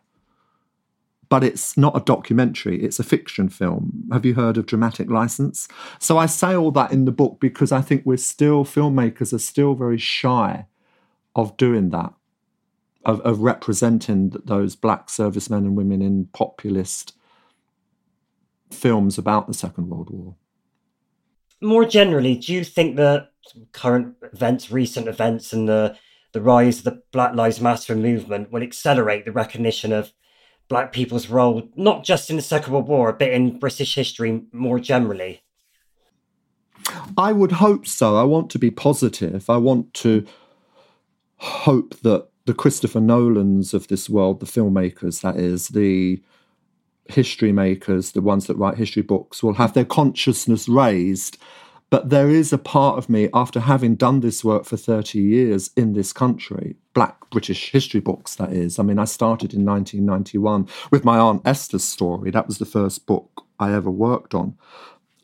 But 1.36 1.44
it's 1.44 1.76
not 1.76 1.98
a 1.98 2.00
documentary, 2.00 2.82
it's 2.82 2.98
a 2.98 3.04
fiction 3.04 3.50
film. 3.50 4.08
Have 4.14 4.26
you 4.26 4.36
heard 4.36 4.56
of 4.56 4.68
dramatic 4.68 5.10
license? 5.10 5.68
So 6.00 6.18
I 6.18 6.28
say 6.28 6.56
all 6.56 6.72
that 6.72 6.94
in 6.94 7.04
the 7.04 7.12
book 7.12 7.42
because 7.42 7.74
I 7.74 7.82
think 7.82 8.04
we're 8.06 8.16
still, 8.16 8.64
filmmakers 8.64 9.34
are 9.34 9.40
still 9.40 9.76
very 9.76 9.98
shy 9.98 10.66
of 11.36 11.58
doing 11.58 11.90
that, 11.90 12.14
of, 13.04 13.20
of 13.20 13.40
representing 13.42 14.30
those 14.46 14.78
black 14.78 15.10
servicemen 15.10 15.66
and 15.66 15.76
women 15.76 16.02
in 16.02 16.30
populist 16.32 17.18
films 18.72 19.18
about 19.18 19.48
the 19.48 19.54
Second 19.54 19.90
World 19.90 20.12
War. 20.12 20.36
More 21.60 21.84
generally, 21.84 22.38
do 22.38 22.54
you 22.54 22.64
think 22.64 22.96
that 22.96 23.32
current 23.74 24.16
events, 24.32 24.72
recent 24.72 25.10
events, 25.10 25.52
and 25.52 25.68
the 25.68 25.98
the 26.32 26.40
rise 26.40 26.78
of 26.78 26.86
the 26.86 27.02
Black 27.12 27.36
Lives 27.36 27.60
Matter 27.60 27.94
movement 27.94 28.54
will 28.54 28.64
accelerate 28.64 29.26
the 29.26 29.34
recognition 29.34 29.92
of 29.92 30.14
black 30.68 30.92
people's 30.92 31.30
role, 31.30 31.70
not 31.76 32.04
just 32.04 32.30
in 32.30 32.36
the 32.36 32.42
Second 32.42 32.74
World 32.74 32.88
War, 32.88 33.14
but 33.14 33.30
in 33.30 33.60
British 33.60 33.96
history 33.96 34.44
more 34.52 34.80
generally? 34.80 35.42
I 37.18 37.32
would 37.32 37.54
hope 37.54 37.88
so. 37.88 38.16
I 38.16 38.24
want 38.24 38.50
to 38.52 38.60
be 38.60 38.72
positive. 38.72 39.50
I 39.50 39.58
want 39.58 39.94
to 39.96 40.26
hope 41.38 42.00
that 42.02 42.28
the 42.46 42.54
Christopher 42.54 43.00
Nolans 43.00 43.74
of 43.74 43.88
this 43.88 44.10
world, 44.10 44.40
the 44.40 44.46
filmmakers, 44.46 45.22
that 45.22 45.38
is, 45.38 45.70
the 45.70 46.22
history 47.08 47.52
makers, 47.52 48.12
the 48.12 48.22
ones 48.22 48.48
that 48.48 48.58
write 48.58 48.78
history 48.78 49.02
books, 49.02 49.42
will 49.42 49.54
have 49.54 49.74
their 49.74 49.86
consciousness 49.86 50.68
raised. 50.68 51.38
But 51.90 52.10
there 52.10 52.30
is 52.30 52.52
a 52.52 52.58
part 52.58 52.98
of 52.98 53.10
me, 53.10 53.30
after 53.34 53.60
having 53.60 53.96
done 53.96 54.20
this 54.20 54.44
work 54.44 54.66
for 54.66 54.76
30 54.76 55.20
years 55.20 55.70
in 55.78 55.94
this 55.94 56.12
country, 56.12 56.76
black 56.94 57.30
British 57.30 57.72
history 57.72 58.00
books, 58.00 58.36
that 58.36 58.52
is. 58.52 58.80
I 58.80 58.84
mean, 58.84 59.00
I 59.00 59.06
started 59.06 59.54
in 59.54 59.64
1991 59.66 60.68
with 60.92 61.06
my 61.06 61.18
Aunt 61.18 61.42
Esther's 61.46 61.84
story. 61.84 62.32
That 62.32 62.48
was 62.48 62.58
the 62.58 62.66
first 62.66 63.06
book 63.06 63.46
I 63.60 63.74
ever 63.74 63.92
worked 63.92 64.34
on. 64.34 64.58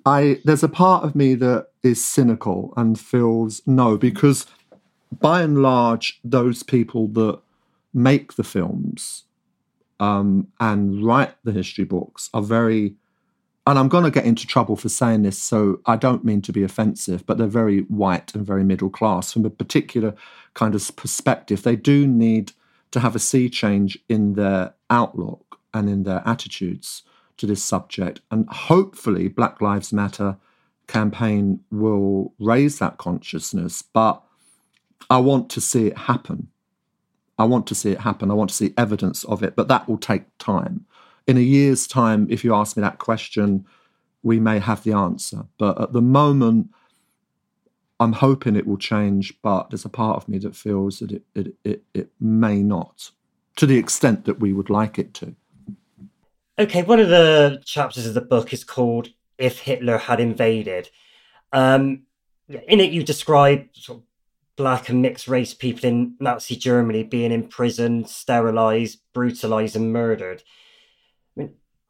I 0.06 0.39
there's 0.45 0.63
a 0.63 0.69
part 0.69 1.04
of 1.04 1.15
me 1.15 1.36
that 1.36 1.67
is 1.84 2.04
cynical 2.04 2.74
and 2.76 3.00
feels 3.00 3.62
no, 3.67 3.97
because 3.97 4.45
by 5.19 5.41
and 5.41 5.62
large, 5.62 6.19
those 6.24 6.63
people 6.63 7.08
that 7.10 7.39
make 7.93 8.36
the 8.36 8.43
films 8.43 9.24
um, 10.00 10.47
and 10.60 11.04
write 11.06 11.36
the 11.43 11.52
history 11.52 11.84
books 11.84 12.30
are 12.34 12.41
very, 12.41 12.95
and 13.67 13.78
I'm 13.78 13.89
going 13.89 14.04
to 14.04 14.12
get 14.12 14.26
into 14.26 14.47
trouble 14.47 14.76
for 14.76 14.89
saying 14.89 15.21
this, 15.21 15.38
so 15.38 15.82
I 15.86 15.95
don't 15.95 16.26
mean 16.26 16.41
to 16.43 16.52
be 16.52 16.63
offensive, 16.63 17.26
but 17.26 17.38
they're 17.38 17.47
very 17.47 17.82
white 17.82 18.34
and 18.34 18.45
very 18.45 18.63
middle 18.63 18.89
class 18.89 19.32
from 19.32 19.45
a 19.45 19.52
particular 19.52 20.15
kind 20.56 20.74
of 20.74 20.95
perspective. 20.95 21.62
They 21.62 21.76
do 21.76 22.08
need 22.08 22.54
to 22.91 23.00
have 23.00 23.15
a 23.15 23.19
sea 23.19 23.50
change 23.50 24.00
in 24.10 24.34
their 24.34 24.74
outlook 24.89 25.60
and 25.74 25.89
in 25.89 26.04
their 26.04 26.24
attitudes 26.26 27.04
to 27.38 27.45
this 27.45 27.63
subject. 27.63 28.21
And 28.32 28.50
hopefully, 28.50 29.28
Black 29.28 29.62
Lives 29.62 29.93
Matter 29.93 30.38
campaign 30.88 31.62
will 31.71 32.34
raise 32.39 32.80
that 32.80 32.97
consciousness. 32.97 33.82
But 33.82 34.21
I 35.10 35.19
want 35.19 35.50
to 35.52 35.62
see 35.62 35.88
it 35.88 35.97
happen. 35.97 36.50
I 37.38 37.45
want 37.45 37.67
to 37.67 37.76
see 37.76 37.91
it 37.91 38.02
happen. 38.02 38.30
I 38.30 38.34
want 38.34 38.50
to 38.50 38.56
see 38.56 38.74
evidence 38.78 39.24
of 39.24 39.43
it, 39.43 39.56
but 39.56 39.67
that 39.67 39.88
will 39.88 39.97
take 39.97 40.24
time. 40.38 40.86
In 41.28 41.38
a 41.38 41.42
year's 41.42 41.88
time, 41.88 42.28
if 42.30 42.44
you 42.44 42.54
ask 42.54 42.76
me 42.76 42.82
that 42.82 42.98
question, 42.98 43.66
we 44.24 44.40
may 44.40 44.60
have 44.60 44.84
the 44.84 44.94
answer. 44.94 45.46
But 45.58 45.80
at 45.82 45.94
the 45.94 46.02
moment, 46.02 46.70
I'm 48.00 48.14
hoping 48.14 48.56
it 48.56 48.66
will 48.66 48.78
change, 48.78 49.34
but 49.42 49.70
there's 49.70 49.86
a 49.86 49.90
part 49.90 50.18
of 50.18 50.28
me 50.28 50.40
that 50.40 50.56
feels 50.56 51.00
that 51.00 51.12
it, 51.12 51.24
it, 51.36 51.54
it, 51.64 51.84
it 51.94 52.10
may 52.20 52.64
not, 52.64 53.12
to 53.58 53.66
the 53.66 53.78
extent 53.78 54.26
that 54.26 54.40
we 54.40 54.54
would 54.54 54.70
like 54.70 54.98
it 54.98 55.14
to. 55.16 55.36
Okay, 56.58 56.84
one 56.84 57.00
of 57.00 57.10
the 57.10 57.62
chapters 57.66 58.06
of 58.06 58.14
the 58.14 58.22
book 58.22 58.54
is 58.54 58.64
called 58.64 59.10
If 59.38 59.60
Hitler 59.60 59.98
Had 59.98 60.20
Invaded. 60.20 60.90
Um, 61.54 62.04
in 62.50 62.80
it, 62.80 62.92
you 62.92 63.04
describe 63.04 63.68
sort 63.74 64.00
of 64.00 64.04
black 64.56 64.90
and 64.90 65.02
mixed 65.02 65.28
race 65.28 65.54
people 65.54 65.90
in 65.90 66.16
Nazi 66.20 66.56
Germany 66.56 67.04
being 67.04 67.32
imprisoned, 67.32 68.10
sterilized, 68.10 69.00
brutalized, 69.14 69.76
and 69.76 69.94
murdered. 69.94 70.44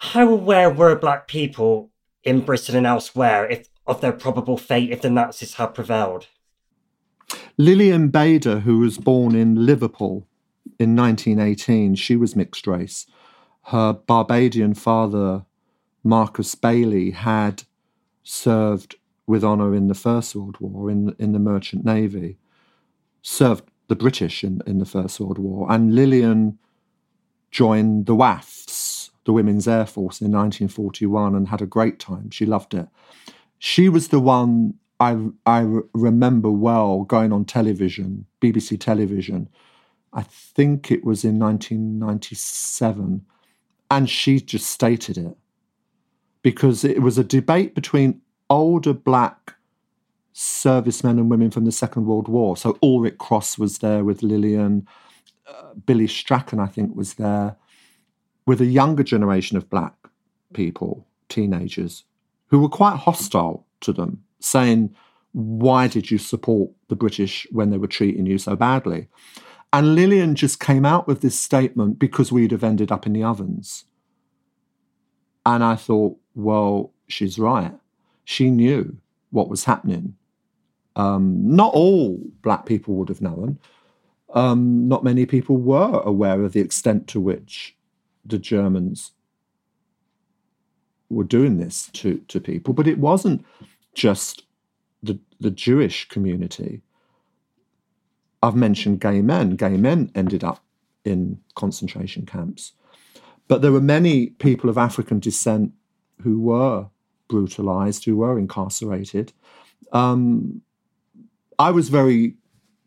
How 0.02 0.28
aware 0.28 0.70
were 0.72 0.96
black 0.96 1.28
people 1.28 1.92
in 2.24 2.42
Britain 2.42 2.76
and 2.76 2.88
elsewhere 2.88 3.48
if, 3.48 3.68
of 3.86 4.02
their 4.02 4.12
probable 4.12 4.58
fate 4.58 4.90
if 4.90 5.02
the 5.02 5.12
Nazis 5.12 5.54
had 5.54 5.76
prevailed? 5.76 6.28
Lilian 7.56 8.10
Bader, 8.10 8.62
who 8.62 8.80
was 8.80 8.98
born 8.98 9.36
in 9.36 9.64
Liverpool 9.64 10.28
in 10.80 10.96
1918, 10.96 11.94
she 11.94 12.16
was 12.16 12.36
mixed 12.36 12.66
race. 12.66 13.06
Her 13.66 13.94
Barbadian 13.94 14.74
father, 14.74 15.46
Marcus 16.04 16.56
Bailey, 16.56 17.12
had 17.12 17.64
served 18.24 18.96
with 19.28 19.44
honour 19.44 19.76
in 19.76 19.88
the 19.88 19.94
First 19.94 20.36
World 20.36 20.58
War 20.60 20.90
in, 20.90 21.16
in 21.20 21.32
the 21.32 21.40
Merchant 21.40 21.86
Navy 21.86 22.40
served 23.22 23.70
the 23.88 23.96
British 23.96 24.44
in, 24.44 24.62
in 24.66 24.80
the 24.80 24.86
First 24.86 25.20
World 25.20 25.38
War, 25.38 25.72
and 25.72 25.94
Lillian 25.94 26.58
joined 27.52 28.08
the 28.08 28.16
WAAFs, 28.16 28.70
the 29.26 29.34
Women's 29.34 29.68
Air 29.68 29.86
Force, 29.86 30.22
in 30.22 30.32
1941 30.32 31.36
and 31.36 31.48
had 31.48 31.62
a 31.62 31.66
great 31.66 32.00
time. 32.00 32.32
She 32.32 32.46
loved 32.46 32.74
it. 32.74 32.88
She 33.60 33.90
was 33.90 34.08
the 34.08 34.20
one 34.20 34.76
I, 35.00 35.18
I 35.46 35.68
remember 35.94 36.52
well 36.52 37.04
going 37.04 37.32
on 37.32 37.46
television, 37.46 38.26
BBC 38.42 38.80
television. 38.80 39.50
I 40.14 40.24
think 40.24 40.92
it 40.92 41.04
was 41.04 41.24
in 41.24 41.40
1997. 41.40 43.26
And 43.90 44.10
she 44.10 44.40
just 44.40 44.68
stated 44.68 45.18
it 45.18 45.38
because 46.42 46.84
it 46.84 47.02
was 47.02 47.18
a 47.18 47.24
debate 47.24 47.76
between 47.76 48.22
older 48.50 48.94
black 48.94 49.56
servicemen 50.34 51.20
and 51.20 51.30
women 51.30 51.52
from 51.52 51.66
the 51.66 51.72
Second 51.72 52.06
World 52.06 52.28
War. 52.28 52.56
So 52.58 52.74
Ulric 52.82 53.18
Cross 53.18 53.58
was 53.58 53.80
there 53.80 54.04
with 54.04 54.24
Lilian, 54.24 54.88
uh, 55.48 55.74
Billy 55.86 56.08
Strachan, 56.08 56.60
I 56.60 56.68
think, 56.68 56.96
was 56.96 57.16
there, 57.16 57.58
with 58.52 58.60
a 58.60 58.66
younger 58.66 59.02
generation 59.02 59.56
of 59.56 59.70
black 59.70 59.94
people, 60.52 61.08
teenagers, 61.30 62.04
who 62.48 62.60
were 62.60 62.68
quite 62.68 62.98
hostile 62.98 63.66
to 63.80 63.94
them, 63.94 64.22
saying, 64.42 64.94
Why 65.32 65.88
did 65.88 66.12
you 66.12 66.18
support 66.18 66.70
the 66.90 66.98
British 66.98 67.48
when 67.52 67.70
they 67.70 67.78
were 67.78 67.88
treating 67.88 68.26
you 68.26 68.38
so 68.38 68.58
badly? 68.58 69.08
And 69.72 69.96
Lilian 69.96 70.36
just 70.36 70.60
came 70.60 70.86
out 70.86 71.08
with 71.08 71.22
this 71.22 71.40
statement 71.40 71.98
because 71.98 72.30
we'd 72.30 72.52
have 72.52 72.62
ended 72.62 72.92
up 72.92 73.06
in 73.06 73.14
the 73.14 73.24
ovens. 73.24 73.86
And 75.46 75.64
I 75.64 75.78
thought, 75.78 76.18
well, 76.36 76.92
she's 77.08 77.40
right. 77.40 77.74
She 78.26 78.52
knew 78.52 78.98
what 79.30 79.48
was 79.48 79.64
happening. 79.64 80.18
Um, 80.98 81.56
not 81.56 81.74
all 81.74 82.20
black 82.42 82.66
people 82.66 82.96
would 82.96 83.08
have 83.08 83.22
known. 83.22 83.60
Um, 84.34 84.90
not 84.90 85.06
many 85.06 85.26
people 85.26 85.56
were 85.56 86.02
aware 86.02 86.44
of 86.44 86.52
the 86.52 86.60
extent 86.60 87.08
to 87.08 87.22
which 87.22 87.78
the 88.26 88.38
Germans 88.38 89.12
were 91.10 91.24
doing 91.24 91.58
this 91.58 91.90
to, 91.94 92.22
to 92.28 92.40
people. 92.40 92.74
But 92.74 92.88
it 92.88 92.98
wasn't 92.98 93.46
just 93.94 94.44
the, 95.04 95.20
the 95.40 95.52
Jewish 95.52 96.08
community. 96.08 96.82
I've 98.42 98.56
mentioned 98.56 99.02
gay 99.02 99.22
men. 99.22 99.56
Gay 99.56 99.78
men 99.78 100.12
ended 100.16 100.44
up 100.44 100.64
in 101.04 101.40
concentration 101.56 102.26
camps. 102.26 102.74
But 103.48 103.62
there 103.62 103.72
were 103.72 103.82
many 103.82 104.28
people 104.28 104.70
of 104.70 104.78
African 104.78 105.20
descent 105.20 105.74
who 106.22 106.40
were 106.40 106.88
brutalized, 107.28 108.06
who 108.06 108.18
were 108.18 108.38
incarcerated. 108.38 109.34
Um, 109.92 110.62
I 111.60 111.72
was 111.72 111.90
very 111.90 112.36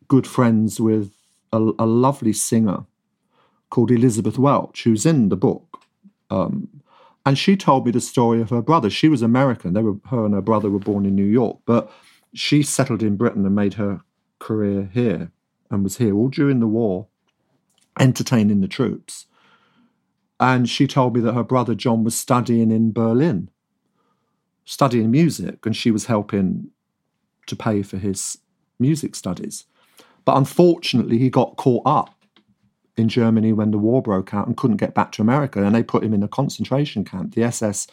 good 0.08 0.26
friends 0.26 0.80
with 0.80 1.12
a, 1.52 1.58
a, 1.78 1.86
lovely 1.86 2.32
singer 2.32 2.84
called 3.74 3.90
Elizabeth 3.90 4.38
Welch, 4.38 4.84
who's 4.84 5.04
in 5.04 5.30
the 5.30 5.36
book. 5.36 5.80
Um, 6.30 6.68
and 7.26 7.36
she 7.36 7.56
told 7.56 7.84
me 7.84 7.90
the 7.90 8.00
story 8.00 8.40
of 8.40 8.50
her 8.50 8.62
brother. 8.62 8.88
She 8.88 9.08
was 9.08 9.20
American. 9.20 9.72
They 9.72 9.82
were 9.82 9.96
her 10.10 10.24
and 10.24 10.32
her 10.32 10.40
brother 10.40 10.70
were 10.70 10.78
born 10.78 11.04
in 11.04 11.16
New 11.16 11.24
York, 11.24 11.58
but 11.66 11.90
she 12.32 12.62
settled 12.62 13.02
in 13.02 13.16
Britain 13.16 13.44
and 13.44 13.54
made 13.54 13.74
her 13.74 14.02
career 14.38 14.90
here 14.94 15.32
and 15.70 15.82
was 15.82 15.96
here 15.96 16.14
all 16.14 16.28
during 16.28 16.60
the 16.60 16.68
war, 16.68 17.08
entertaining 17.98 18.60
the 18.60 18.68
troops. 18.68 19.26
and 20.40 20.68
she 20.68 20.86
told 20.86 21.14
me 21.14 21.20
that 21.22 21.34
her 21.34 21.44
brother 21.44 21.74
John 21.74 22.04
was 22.04 22.16
studying 22.16 22.70
in 22.70 22.92
Berlin, 22.92 23.50
studying 24.64 25.10
music, 25.10 25.64
and 25.66 25.74
she 25.74 25.90
was 25.90 26.06
helping 26.06 26.70
to 27.46 27.56
pay 27.56 27.82
for 27.82 27.98
his 27.98 28.38
music 28.78 29.14
studies. 29.14 29.64
But 30.24 30.36
unfortunately, 30.36 31.18
he 31.18 31.30
got 31.30 31.56
caught 31.56 31.82
up 31.86 32.13
in 32.96 33.08
Germany 33.08 33.52
when 33.52 33.70
the 33.70 33.78
war 33.78 34.02
broke 34.02 34.32
out 34.32 34.46
and 34.46 34.56
couldn't 34.56 34.76
get 34.76 34.94
back 34.94 35.12
to 35.12 35.22
America, 35.22 35.64
and 35.64 35.74
they 35.74 35.82
put 35.82 36.04
him 36.04 36.14
in 36.14 36.22
a 36.22 36.28
concentration 36.28 37.04
camp. 37.04 37.34
The 37.34 37.44
SS 37.44 37.86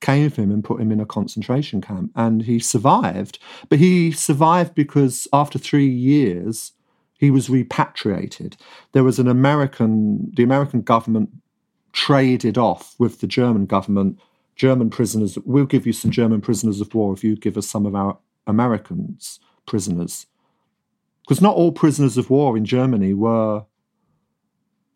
came 0.00 0.30
for 0.30 0.42
him 0.42 0.50
and 0.50 0.64
put 0.64 0.80
him 0.80 0.90
in 0.90 1.00
a 1.00 1.06
concentration 1.06 1.80
camp, 1.80 2.10
and 2.16 2.42
he 2.42 2.58
survived. 2.58 3.38
But 3.68 3.78
he 3.78 4.12
survived 4.12 4.74
because 4.74 5.28
after 5.32 5.58
three 5.58 5.88
years, 5.88 6.72
he 7.18 7.30
was 7.30 7.50
repatriated. 7.50 8.56
There 8.92 9.04
was 9.04 9.18
an 9.18 9.28
American, 9.28 10.32
the 10.34 10.42
American 10.42 10.82
government 10.82 11.30
traded 11.92 12.56
off 12.56 12.94
with 12.98 13.20
the 13.20 13.26
German 13.26 13.66
government 13.66 14.18
German 14.56 14.90
prisoners. 14.90 15.38
We'll 15.46 15.64
give 15.64 15.86
you 15.86 15.92
some 15.94 16.10
German 16.10 16.42
prisoners 16.42 16.80
of 16.80 16.94
war 16.94 17.14
if 17.14 17.24
you 17.24 17.34
give 17.34 17.56
us 17.56 17.66
some 17.66 17.86
of 17.86 17.94
our 17.94 18.18
Americans 18.46 19.40
prisoners. 19.66 20.26
Because 21.22 21.40
not 21.40 21.56
all 21.56 21.72
prisoners 21.72 22.18
of 22.18 22.28
war 22.28 22.56
in 22.56 22.64
Germany 22.64 23.14
were 23.14 23.64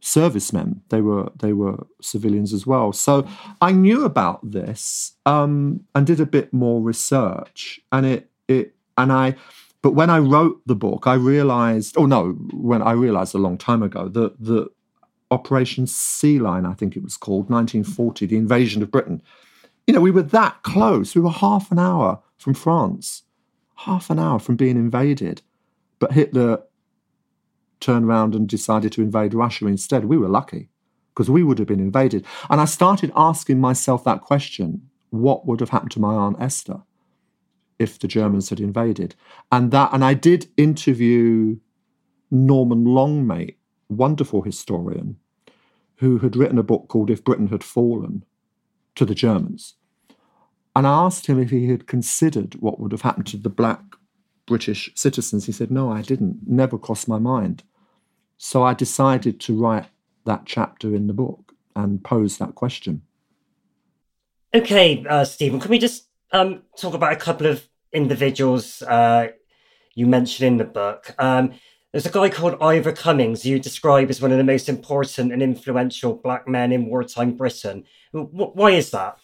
servicemen; 0.05 0.83
they 0.90 1.01
were 1.01 1.31
they 1.40 1.53
were 1.53 1.87
civilians 2.01 2.53
as 2.53 2.67
well. 2.67 2.93
So 2.93 3.27
I 3.61 3.73
knew 3.73 4.05
about 4.05 4.38
this 4.49 5.12
um, 5.27 5.81
and 5.95 6.07
did 6.07 6.21
a 6.21 6.27
bit 6.27 6.53
more 6.53 6.81
research, 6.81 7.81
and 7.90 8.07
it 8.07 8.31
it 8.49 8.75
and 8.97 9.12
I. 9.12 9.37
But 9.83 9.93
when 9.93 10.09
I 10.09 10.19
wrote 10.19 10.61
the 10.67 10.77
book, 10.77 11.07
I 11.07 11.14
realized. 11.14 11.97
Oh 11.99 12.07
no, 12.07 12.33
when 12.53 12.83
I 12.83 12.93
realized 12.93 13.35
a 13.35 13.38
long 13.38 13.59
time 13.59 13.83
ago 13.83 14.09
that 14.09 14.40
the 14.40 14.69
Operation 15.31 15.87
Sea 15.87 16.38
Lion, 16.38 16.64
I 16.64 16.75
think 16.75 16.97
it 16.97 17.03
was 17.03 17.17
called, 17.17 17.51
1940, 17.51 18.27
the 18.27 18.37
invasion 18.37 18.83
of 18.83 18.90
Britain. 18.90 19.23
You 19.87 19.95
know, 19.95 20.01
we 20.01 20.11
were 20.11 20.23
that 20.23 20.62
close. 20.62 21.14
We 21.14 21.21
were 21.21 21.31
half 21.31 21.71
an 21.71 21.79
hour 21.79 22.23
from 22.38 22.55
France, 22.55 23.25
half 23.77 24.11
an 24.11 24.19
hour 24.19 24.38
from 24.38 24.57
being 24.57 24.77
invaded. 24.77 25.43
But 25.99 26.12
Hitler 26.12 26.62
turned 27.85 28.07
around 28.07 28.35
and 28.35 28.49
decided 28.49 28.92
to 28.92 29.03
invade 29.03 29.35
Russia 29.35 29.66
instead. 29.66 30.07
We 30.07 30.16
were 30.16 30.29
lucky 30.29 30.70
because 31.12 31.31
we 31.31 31.42
would 31.44 31.59
have 31.59 31.68
been 31.68 31.81
invaded. 31.81 32.25
And 32.51 32.61
I 32.61 32.64
started 32.64 33.12
asking 33.14 33.61
myself 33.61 34.03
that 34.05 34.23
question 34.23 34.88
what 35.11 35.47
would 35.47 35.61
have 35.61 35.70
happened 35.70 35.92
to 35.92 36.01
my 36.01 36.12
Aunt 36.12 36.37
Esther 36.40 36.83
if 37.79 37.99
the 37.99 38.09
Germans 38.09 38.49
had 38.51 38.59
invaded? 38.59 39.14
And 39.53 39.70
that, 39.70 39.90
and 39.92 40.05
I 40.05 40.14
did 40.14 40.49
interview 40.57 41.57
Norman 42.31 42.85
Longmate, 42.85 43.57
wonderful 43.88 44.42
historian, 44.42 45.16
who 45.97 46.18
had 46.18 46.35
written 46.35 46.59
a 46.59 46.64
book 46.64 46.88
called 46.88 47.11
If 47.11 47.23
Britain 47.23 47.49
Had 47.49 47.62
Fallen 47.62 48.25
to 48.97 49.05
the 49.05 49.14
Germans. 49.14 49.75
And 50.75 50.87
I 50.87 50.90
asked 50.90 51.27
him 51.27 51.40
if 51.40 51.51
he 51.51 51.68
had 51.68 51.87
considered 51.87 52.55
what 52.57 52.81
would 52.81 52.90
have 52.90 53.03
happened 53.03 53.27
to 53.29 53.37
the 53.37 53.49
black 53.49 53.83
British 54.47 54.90
citizens. 54.94 55.47
He 55.47 55.53
said, 55.53 55.70
No, 55.70 55.92
I 55.92 56.03
didn't. 56.03 56.40
Never 56.47 56.79
crossed 56.79 57.09
my 57.09 57.18
mind. 57.18 57.62
So 58.37 58.62
I 58.62 58.75
decided 58.75 59.40
to 59.40 59.59
write 59.59 59.87
that 60.25 60.42
chapter 60.44 60.94
in 60.94 61.07
the 61.07 61.12
book 61.12 61.55
and 61.77 62.03
pose 62.03 62.38
that 62.38 62.55
question. 62.55 63.03
Okay, 64.55 65.05
uh, 65.09 65.25
Stephen, 65.25 65.61
can 65.61 65.70
we 65.70 65.79
just 65.79 66.07
um, 66.33 66.62
talk 66.79 66.94
about 66.94 67.12
a 67.12 67.16
couple 67.16 67.47
of 67.47 67.68
individuals 67.92 68.83
uh, 68.83 69.29
you 69.94 70.07
mentioned 70.07 70.47
in 70.47 70.57
the 70.59 70.64
book? 70.64 71.14
Um, 71.18 71.55
there's 71.94 72.07
a 72.07 72.11
guy 72.11 72.29
called 72.29 72.61
Ivor 72.61 72.92
Cummings 72.92 73.44
you 73.44 73.61
describe 73.61 74.11
as 74.11 74.20
one 74.20 74.33
of 74.33 74.38
the 74.38 74.44
most 74.44 74.68
important 74.68 75.33
and 75.33 75.40
influential 75.40 76.14
black 76.14 76.49
men 76.49 76.73
in 76.73 76.87
wartime 76.87 77.37
Britain. 77.37 77.85
W- 78.12 78.29
why 78.29 78.70
is 78.70 78.90
that? 78.90 79.18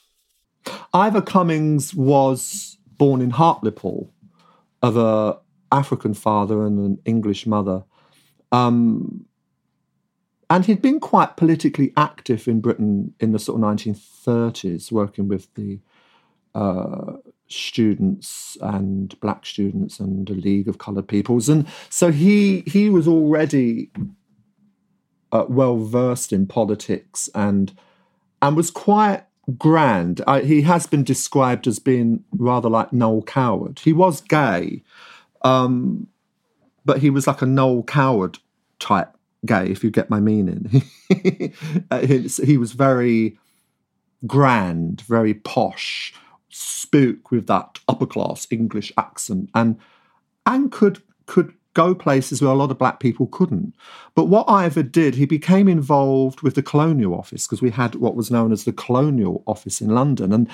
Ivor 0.94 1.22
Cummings 1.22 1.94
was 1.94 2.78
born 2.96 3.20
in 3.20 3.30
Hartlepool 3.30 4.12
of 4.82 4.96
a 4.96 5.38
African 5.72 6.14
father 6.14 6.64
and 6.64 6.78
an 6.78 6.98
English 7.04 7.46
mother. 7.46 7.84
Um, 8.52 9.26
and 10.48 10.64
he'd 10.64 10.82
been 10.82 10.98
quite 10.98 11.36
politically 11.36 11.92
active 11.96 12.48
in 12.48 12.60
Britain 12.60 13.14
in 13.20 13.32
the 13.32 13.38
sort 13.38 13.62
of 13.62 13.68
1930s, 13.68 14.90
working 14.90 15.28
with 15.28 15.52
the 15.54 15.78
uh, 16.54 17.12
students 17.46 18.56
and 18.60 19.18
black 19.20 19.46
students 19.46 20.00
and 20.00 20.28
a 20.28 20.34
League 20.34 20.68
of 20.68 20.78
Coloured 20.78 21.08
Peoples, 21.08 21.48
and 21.48 21.66
so 21.88 22.10
he 22.10 22.62
he 22.66 22.90
was 22.90 23.06
already 23.06 23.90
uh, 25.32 25.44
well 25.48 25.78
versed 25.78 26.32
in 26.32 26.46
politics 26.46 27.28
and 27.34 27.72
and 28.42 28.56
was 28.56 28.70
quite 28.70 29.24
grand. 29.58 30.20
I, 30.26 30.40
he 30.40 30.62
has 30.62 30.86
been 30.86 31.04
described 31.04 31.66
as 31.66 31.78
being 31.78 32.24
rather 32.32 32.68
like 32.68 32.92
Noel 32.92 33.22
Coward. 33.22 33.80
He 33.80 33.92
was 33.92 34.20
gay, 34.20 34.82
um, 35.42 36.08
but 36.84 36.98
he 36.98 37.10
was 37.10 37.26
like 37.26 37.42
a 37.42 37.46
Noel 37.46 37.82
Coward 37.82 38.38
type 38.78 39.16
gay, 39.46 39.66
if 39.66 39.82
you 39.82 39.90
get 39.90 40.10
my 40.10 40.20
meaning. 40.20 40.82
Uh, 41.90 42.06
he 42.06 42.56
was 42.56 42.70
very 42.70 43.36
grand, 44.24 45.00
very 45.00 45.34
posh, 45.34 46.14
spoke 46.48 47.32
with 47.32 47.48
that 47.48 47.80
upper 47.88 48.06
class 48.06 48.46
English 48.50 48.92
accent, 48.96 49.50
and 49.54 49.76
and 50.46 50.70
could 50.70 51.02
could 51.26 51.52
go 51.74 51.94
places 51.94 52.42
where 52.42 52.50
a 52.50 52.54
lot 52.54 52.70
of 52.70 52.78
black 52.78 52.98
people 53.00 53.26
couldn't. 53.28 53.74
But 54.14 54.24
what 54.24 54.48
Ivor 54.48 54.82
did, 54.82 55.14
he 55.14 55.24
became 55.24 55.68
involved 55.68 56.42
with 56.42 56.54
the 56.54 56.62
Colonial 56.62 57.14
Office 57.14 57.46
because 57.46 57.62
we 57.62 57.70
had 57.70 57.94
what 57.94 58.16
was 58.16 58.30
known 58.30 58.52
as 58.52 58.64
the 58.64 58.72
Colonial 58.72 59.42
Office 59.46 59.80
in 59.80 59.90
London, 59.90 60.32
and 60.32 60.50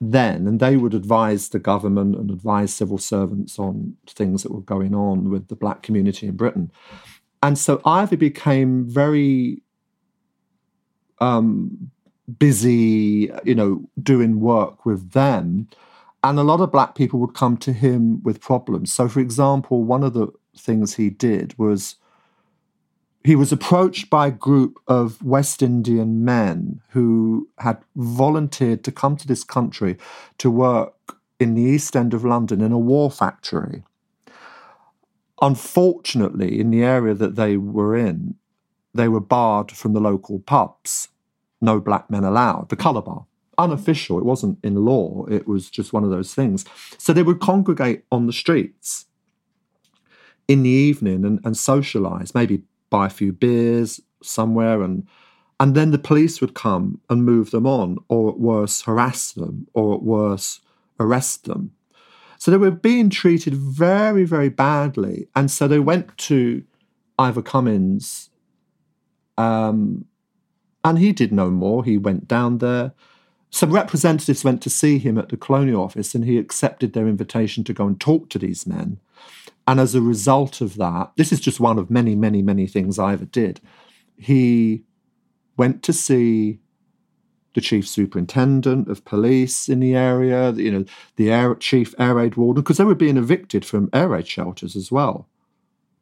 then 0.00 0.46
and 0.46 0.60
they 0.60 0.76
would 0.76 0.94
advise 0.94 1.50
the 1.50 1.58
government 1.58 2.16
and 2.16 2.30
advise 2.30 2.72
civil 2.72 2.98
servants 2.98 3.58
on 3.58 3.96
things 4.06 4.42
that 4.42 4.52
were 4.52 4.60
going 4.60 4.94
on 4.94 5.30
with 5.30 5.48
the 5.48 5.56
black 5.56 5.82
community 5.82 6.26
in 6.26 6.36
Britain. 6.36 6.70
And 7.42 7.58
so 7.58 7.80
Ivor 7.84 8.16
became 8.16 8.88
very 8.88 9.62
um, 11.20 11.90
busy, 12.38 13.30
you 13.44 13.54
know, 13.54 13.88
doing 14.02 14.40
work 14.40 14.86
with 14.86 15.12
them. 15.12 15.68
And 16.24 16.38
a 16.38 16.42
lot 16.42 16.60
of 16.60 16.72
black 16.72 16.94
people 16.96 17.20
would 17.20 17.34
come 17.34 17.56
to 17.58 17.72
him 17.72 18.22
with 18.22 18.40
problems. 18.40 18.92
So, 18.92 19.08
for 19.08 19.20
example, 19.20 19.84
one 19.84 20.02
of 20.02 20.14
the 20.14 20.28
things 20.58 20.94
he 20.94 21.10
did 21.10 21.54
was 21.58 21.96
he 23.26 23.34
was 23.34 23.50
approached 23.50 24.08
by 24.08 24.28
a 24.28 24.30
group 24.30 24.78
of 24.86 25.20
West 25.20 25.60
Indian 25.60 26.24
men 26.24 26.80
who 26.90 27.48
had 27.58 27.78
volunteered 27.96 28.84
to 28.84 28.92
come 28.92 29.16
to 29.16 29.26
this 29.26 29.42
country 29.42 29.96
to 30.38 30.48
work 30.48 31.18
in 31.40 31.54
the 31.54 31.62
East 31.62 31.96
End 31.96 32.14
of 32.14 32.24
London 32.24 32.60
in 32.60 32.70
a 32.70 32.78
war 32.78 33.10
factory. 33.10 33.82
Unfortunately, 35.42 36.60
in 36.60 36.70
the 36.70 36.84
area 36.84 37.14
that 37.14 37.34
they 37.34 37.56
were 37.56 37.96
in, 37.96 38.36
they 38.94 39.08
were 39.08 39.20
barred 39.20 39.72
from 39.72 39.92
the 39.92 40.00
local 40.00 40.38
pubs. 40.38 41.08
No 41.60 41.80
black 41.80 42.08
men 42.08 42.22
allowed, 42.22 42.68
the 42.68 42.76
colour 42.76 43.02
bar. 43.02 43.26
Unofficial, 43.58 44.18
it 44.18 44.24
wasn't 44.24 44.58
in 44.62 44.84
law, 44.84 45.26
it 45.28 45.48
was 45.48 45.68
just 45.68 45.92
one 45.92 46.04
of 46.04 46.10
those 46.10 46.32
things. 46.32 46.64
So 46.96 47.12
they 47.12 47.24
would 47.24 47.40
congregate 47.40 48.04
on 48.12 48.26
the 48.26 48.32
streets 48.32 49.06
in 50.48 50.62
the 50.62 50.70
evening 50.70 51.24
and, 51.24 51.40
and 51.44 51.56
socialize, 51.56 52.34
maybe 52.34 52.62
buy 52.90 53.06
a 53.06 53.10
few 53.10 53.32
beers 53.32 54.00
somewhere 54.22 54.82
and 54.82 55.06
and 55.58 55.74
then 55.74 55.90
the 55.90 55.98
police 55.98 56.40
would 56.40 56.54
come 56.54 57.00
and 57.08 57.24
move 57.24 57.50
them 57.50 57.66
on, 57.66 57.98
or 58.08 58.30
at 58.30 58.38
worse, 58.38 58.82
harass 58.82 59.32
them, 59.32 59.66
or 59.72 59.94
at 59.94 60.02
worse, 60.02 60.60
arrest 61.00 61.44
them. 61.44 61.72
So 62.38 62.50
they 62.50 62.58
were 62.58 62.70
being 62.70 63.08
treated 63.08 63.54
very, 63.54 64.24
very 64.24 64.50
badly. 64.50 65.28
And 65.34 65.50
so 65.50 65.66
they 65.66 65.78
went 65.78 66.16
to 66.18 66.62
Ivor 67.18 67.40
Cummings, 67.40 68.28
um, 69.38 70.04
and 70.84 70.98
he 70.98 71.12
did 71.12 71.32
no 71.32 71.50
more. 71.50 71.84
He 71.84 71.96
went 71.96 72.28
down 72.28 72.58
there. 72.58 72.92
Some 73.50 73.72
representatives 73.72 74.44
went 74.44 74.62
to 74.62 74.70
see 74.70 74.98
him 74.98 75.16
at 75.16 75.30
the 75.30 75.38
colonial 75.38 75.82
office, 75.82 76.14
and 76.14 76.26
he 76.26 76.36
accepted 76.36 76.92
their 76.92 77.08
invitation 77.08 77.64
to 77.64 77.72
go 77.72 77.86
and 77.86 77.98
talk 77.98 78.28
to 78.28 78.38
these 78.38 78.66
men. 78.66 79.00
And 79.66 79.80
as 79.80 79.94
a 79.94 80.00
result 80.00 80.60
of 80.60 80.76
that, 80.76 81.12
this 81.16 81.32
is 81.32 81.40
just 81.40 81.58
one 81.58 81.78
of 81.78 81.90
many, 81.90 82.14
many, 82.14 82.42
many 82.42 82.66
things 82.66 82.98
Ivor 82.98 83.24
did. 83.24 83.60
He 84.16 84.84
went 85.56 85.82
to 85.84 85.92
see 85.92 86.60
the 87.54 87.60
chief 87.60 87.88
superintendent 87.88 88.86
of 88.88 89.04
police 89.04 89.68
in 89.68 89.80
the 89.80 89.96
area, 89.96 90.52
you 90.52 90.70
know, 90.70 90.84
the 91.16 91.32
air, 91.32 91.54
chief 91.54 91.94
air 91.98 92.14
raid 92.14 92.36
warden, 92.36 92.62
because 92.62 92.76
they 92.76 92.84
were 92.84 92.94
being 92.94 93.16
evicted 93.16 93.64
from 93.64 93.88
air 93.92 94.08
raid 94.08 94.28
shelters 94.28 94.76
as 94.76 94.92
well 94.92 95.26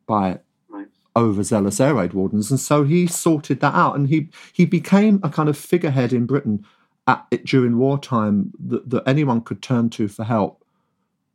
by 0.06 0.40
right. 0.68 0.88
overzealous 1.16 1.80
air 1.80 1.94
raid 1.94 2.12
wardens. 2.12 2.50
And 2.50 2.58
so 2.58 2.82
he 2.82 3.06
sorted 3.06 3.60
that 3.60 3.74
out, 3.74 3.94
and 3.94 4.08
he 4.08 4.28
he 4.52 4.66
became 4.66 5.20
a 5.22 5.30
kind 5.30 5.48
of 5.48 5.56
figurehead 5.56 6.12
in 6.12 6.26
Britain 6.26 6.66
at 7.06 7.24
during 7.44 7.78
wartime 7.78 8.52
that, 8.58 8.90
that 8.90 9.04
anyone 9.06 9.40
could 9.40 9.62
turn 9.62 9.90
to 9.90 10.08
for 10.08 10.24
help 10.24 10.63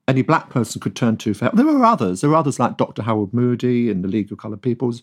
any 0.10 0.24
black 0.24 0.50
person 0.50 0.82
could 0.82 0.96
turn 0.96 1.16
to 1.18 1.34
for 1.34 1.46
help. 1.46 1.56
There 1.56 1.66
were 1.66 1.86
others. 1.86 2.22
There 2.22 2.30
were 2.32 2.42
others 2.44 2.60
like 2.60 2.78
Dr. 2.78 3.04
Harold 3.04 3.34
Moody 3.34 3.90
and 3.92 4.04
the 4.04 4.10
League 4.16 4.32
of 4.32 4.38
Coloured 4.40 4.62
Peoples. 4.62 5.02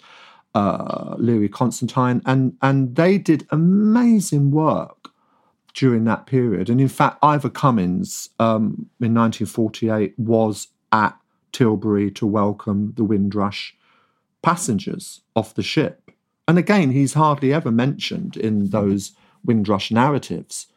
uh, 0.56 1.14
Learie 1.18 1.50
Constantine, 1.52 2.22
and 2.24 2.56
and 2.62 2.96
they 2.96 3.18
did 3.18 3.46
amazing 3.50 4.50
work 4.50 5.10
during 5.74 6.04
that 6.04 6.26
period. 6.26 6.70
And 6.70 6.80
in 6.80 6.88
fact, 6.88 7.18
Ivor 7.22 7.50
Cummings 7.50 8.30
um, 8.38 8.88
in 9.00 9.12
1948 9.14 10.18
was 10.18 10.68
at 10.92 11.14
Tilbury 11.52 12.10
to 12.12 12.26
welcome 12.26 12.94
the 12.96 13.04
Windrush 13.04 13.76
passengers 14.40 15.20
off 15.34 15.54
the 15.54 15.62
ship. 15.62 16.10
And 16.48 16.56
again, 16.58 16.92
he's 16.92 17.12
hardly 17.14 17.52
ever 17.52 17.70
mentioned 17.70 18.36
in 18.38 18.70
those 18.70 19.12
Windrush 19.44 19.90
narratives. 19.90 20.68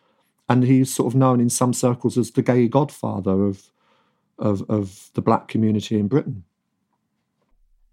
And 0.50 0.64
he's 0.66 0.94
sort 0.94 1.08
of 1.14 1.16
known 1.16 1.40
in 1.40 1.50
some 1.50 1.74
circles 1.74 2.18
as 2.18 2.32
the 2.32 2.42
gay 2.42 2.68
godfather 2.68 3.46
of, 3.46 3.70
of, 4.40 4.64
of 4.70 5.10
the 5.14 5.22
black 5.22 5.48
community 5.48 6.00
in 6.00 6.08
Britain. 6.08 6.44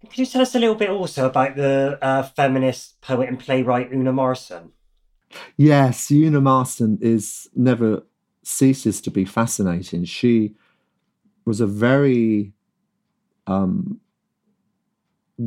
Could 0.01 0.17
you 0.19 0.25
tell 0.25 0.41
us 0.41 0.55
a 0.55 0.59
little 0.59 0.75
bit 0.75 0.89
also 0.89 1.27
about 1.27 1.55
the 1.55 1.97
uh, 2.01 2.23
feminist 2.23 3.01
poet 3.01 3.29
and 3.29 3.39
playwright 3.39 3.91
Una 3.91 4.13
Marson? 4.13 4.71
Yes, 5.57 6.09
Una 6.11 6.39
Marson 6.39 6.97
is 7.01 7.49
never 7.55 8.03
ceases 8.43 9.01
to 9.01 9.11
be 9.11 9.25
fascinating. 9.25 10.05
She 10.05 10.55
was 11.45 11.59
a 11.59 11.67
very 11.67 12.53
um, 13.47 13.99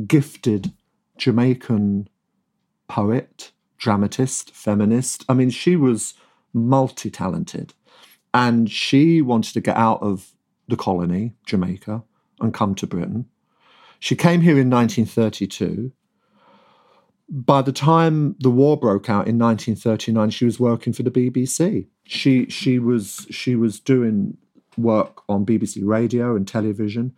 gifted 0.05 0.73
Jamaican 1.17 2.09
poet, 2.87 3.51
dramatist, 3.77 4.51
feminist. 4.51 5.23
I 5.29 5.33
mean, 5.33 5.49
she 5.49 5.75
was 5.75 6.13
multi 6.53 7.09
talented. 7.09 7.73
And 8.33 8.69
she 8.69 9.21
wanted 9.21 9.53
to 9.53 9.61
get 9.61 9.77
out 9.77 10.01
of 10.01 10.31
the 10.71 10.77
colony, 10.77 11.33
Jamaica, 11.45 12.03
and 12.39 12.53
come 12.53 12.73
to 12.75 12.87
Britain. 12.87 13.27
She 13.99 14.15
came 14.15 14.41
here 14.41 14.57
in 14.59 14.69
1932. 14.69 15.91
By 17.29 17.61
the 17.61 17.71
time 17.71 18.35
the 18.39 18.49
war 18.49 18.75
broke 18.77 19.09
out 19.09 19.27
in 19.27 19.37
1939, 19.37 20.31
she 20.31 20.45
was 20.45 20.59
working 20.59 20.91
for 20.91 21.03
the 21.03 21.11
BBC. 21.11 21.87
She 22.03 22.47
she 22.49 22.79
was 22.79 23.27
she 23.29 23.55
was 23.55 23.79
doing 23.79 24.37
work 24.75 25.21
on 25.29 25.45
BBC 25.45 25.79
radio 25.83 26.35
and 26.35 26.47
television 26.47 27.13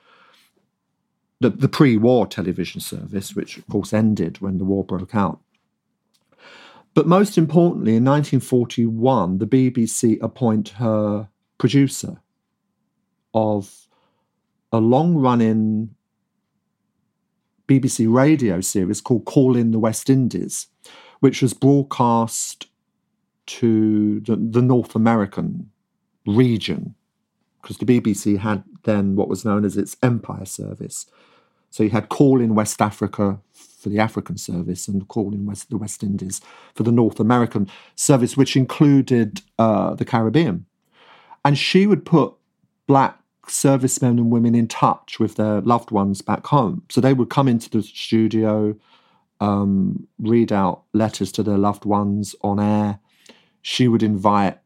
the, 1.44 1.50
the 1.50 1.68
pre 1.68 1.98
war 1.98 2.26
television 2.26 2.80
service, 2.82 3.36
which 3.36 3.58
of 3.58 3.68
course 3.68 3.94
ended 3.94 4.40
when 4.40 4.58
the 4.58 4.64
war 4.64 4.84
broke 4.84 5.14
out. 5.14 5.42
But 6.94 7.08
most 7.08 7.38
importantly, 7.38 7.96
in 7.96 8.06
1941, 8.06 9.40
the 9.40 9.48
BBC 9.48 10.18
appoint 10.22 10.70
her 10.70 11.28
producer 11.58 12.22
of 13.34 13.88
a 14.72 14.80
long 14.80 15.16
running 15.16 15.96
BBC 17.68 18.12
radio 18.12 18.62
series 18.62 19.02
called 19.02 19.26
Calling 19.26 19.72
the 19.72 19.80
West 19.80 20.10
Indies, 20.10 20.68
which 21.20 21.42
was 21.42 21.54
broadcast 21.54 22.68
to 23.46 24.20
the, 24.22 24.36
the 24.36 24.62
North 24.62 24.96
American 24.96 25.70
region, 26.26 26.96
because 27.62 27.78
the 27.78 27.86
BBC 27.86 28.40
had 28.40 28.64
then 28.84 29.16
what 29.16 29.30
was 29.30 29.46
known 29.46 29.64
as 29.64 29.78
its 29.78 29.96
Empire 30.02 30.46
Service, 30.46 31.06
so 31.74 31.82
you 31.82 31.90
had 31.90 32.10
calling 32.10 32.54
West 32.54 32.84
Africa 32.84 33.40
for 33.52 33.90
the 33.90 33.98
African 33.98 34.38
service 34.38 34.88
and 34.88 35.08
calling 35.08 35.48
West, 35.48 35.72
the 35.72 35.78
West 35.78 36.04
Indies 36.04 36.40
for 36.76 36.84
the 36.84 36.92
North 36.92 37.20
American 37.20 37.68
service, 37.96 38.38
which 38.38 38.56
included 38.56 39.42
uh, 39.58 39.96
the 39.96 40.06
Caribbean. 40.06 40.68
And 41.44 41.58
she 41.58 41.88
would 41.88 42.06
put 42.06 42.36
black 42.86 43.18
servicemen 43.48 44.20
and 44.20 44.32
women 44.32 44.56
in 44.56 44.68
touch 44.68 45.20
with 45.20 45.36
their 45.36 45.62
loved 45.62 45.92
ones 45.92 46.22
back 46.22 46.48
home. 46.48 46.84
So 46.90 47.02
they 47.02 47.14
would 47.14 47.30
come 47.30 47.48
into 47.48 47.70
the 47.70 47.82
studio, 47.82 48.76
um, 49.40 50.08
read 50.20 50.52
out 50.52 50.84
letters 50.94 51.32
to 51.34 51.44
their 51.44 51.58
loved 51.58 51.86
ones 51.86 52.36
on 52.42 52.60
air. 52.60 53.00
She 53.62 53.88
would 53.88 54.04
invite 54.04 54.60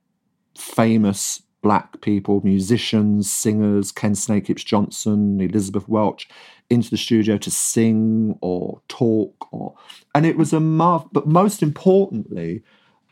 famous 0.58 1.42
black 1.62 2.02
people, 2.02 2.42
musicians, 2.44 3.32
singers, 3.32 3.92
Ken 3.92 4.14
Snakehips 4.14 4.64
Johnson, 4.64 5.42
Elizabeth 5.42 5.88
Welch, 5.90 6.28
into 6.70 6.90
the 6.90 6.98
studio 6.98 7.38
to 7.38 7.52
sing 7.52 8.38
or 8.42 8.82
talk 8.88 9.48
or 9.54 9.76
and 10.14 10.26
it 10.26 10.38
was 10.38 10.52
a 10.52 10.60
marvel 10.60 11.10
but 11.14 11.26
most 11.26 11.64
importantly 11.64 12.62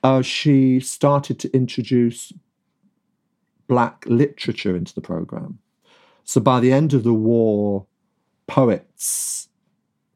uh, 0.04 0.22
she 0.22 0.80
started 0.80 1.40
to 1.40 1.52
introduce 1.56 2.34
black 3.68 4.04
literature 4.08 4.76
into 4.76 4.94
the 4.94 5.02
program. 5.02 5.60
So 6.24 6.42
by 6.42 6.60
the 6.60 6.72
end 6.72 6.94
of 6.94 7.04
the 7.04 7.14
war 7.14 7.86
poets 8.48 9.50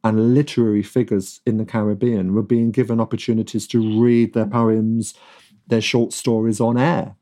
and 0.04 0.34
literary 0.34 0.84
figures 0.84 1.42
in 1.46 1.58
the 1.58 1.66
caribbean 1.66 2.34
were 2.34 2.44
being 2.44 2.72
given 2.72 3.00
opportunities 3.00 3.68
to 3.68 4.02
read 4.02 4.34
their 4.34 4.48
poems 4.48 5.14
their 5.70 5.82
short 5.82 6.12
stories 6.14 6.60
on 6.60 6.78
air. 6.78 7.16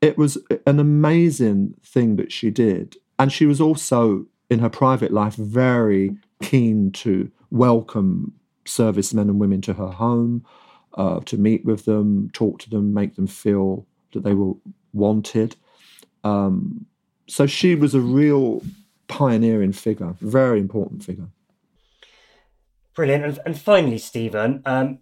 It 0.00 0.16
was 0.16 0.38
an 0.66 0.78
amazing 0.78 1.74
thing 1.82 2.16
that 2.16 2.30
she 2.30 2.50
did. 2.50 2.96
And 3.18 3.32
she 3.32 3.46
was 3.46 3.60
also 3.60 4.26
in 4.48 4.60
her 4.60 4.68
private 4.68 5.12
life 5.12 5.34
very 5.34 6.16
keen 6.42 6.92
to 6.92 7.30
welcome 7.50 8.34
servicemen 8.66 9.30
and 9.30 9.40
women 9.40 9.62
to 9.62 9.72
her 9.72 9.88
home, 9.88 10.44
uh, 10.94 11.20
to 11.20 11.38
meet 11.38 11.64
with 11.64 11.86
them, 11.86 12.30
talk 12.32 12.58
to 12.60 12.70
them, 12.70 12.92
make 12.92 13.16
them 13.16 13.26
feel 13.26 13.86
that 14.12 14.22
they 14.22 14.34
were 14.34 14.52
wanted. 14.96 15.56
Um, 16.24 16.86
so 17.28 17.46
she 17.46 17.74
was 17.74 17.94
a 17.94 18.00
real 18.00 18.62
pioneering 19.08 19.72
figure, 19.72 20.14
very 20.20 20.58
important 20.58 21.04
figure. 21.04 21.28
Brilliant. 22.94 23.24
And, 23.24 23.38
and 23.46 23.60
finally, 23.60 23.98
Stephen, 23.98 24.62
um, 24.64 24.98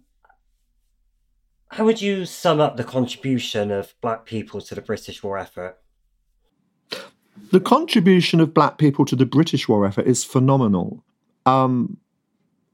how 1.69 1.85
would 1.85 2.01
you 2.01 2.25
sum 2.25 2.59
up 2.59 2.77
the 2.77 2.83
contribution 2.83 3.71
of 3.71 3.95
Black 4.01 4.25
people 4.25 4.61
to 4.61 4.75
the 4.75 4.81
British 4.81 5.23
war 5.23 5.37
effort? 5.37 5.77
The 7.51 7.59
contribution 7.59 8.39
of 8.39 8.53
black 8.53 8.77
people 8.77 9.05
to 9.05 9.15
the 9.15 9.25
British 9.25 9.67
war 9.67 9.85
effort 9.85 10.07
is 10.07 10.23
phenomenal. 10.23 11.03
Um, 11.45 11.97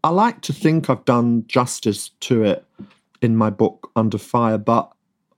I 0.04 0.10
like 0.10 0.42
to 0.42 0.54
think 0.54 0.90
I've 0.90 1.06
done 1.06 1.46
justice 1.48 2.10
to 2.22 2.44
it 2.44 2.66
in 3.22 3.36
my 3.36 3.50
book 3.50 3.92
Under 3.96 4.18
Fire, 4.18 4.58
but 4.58 4.92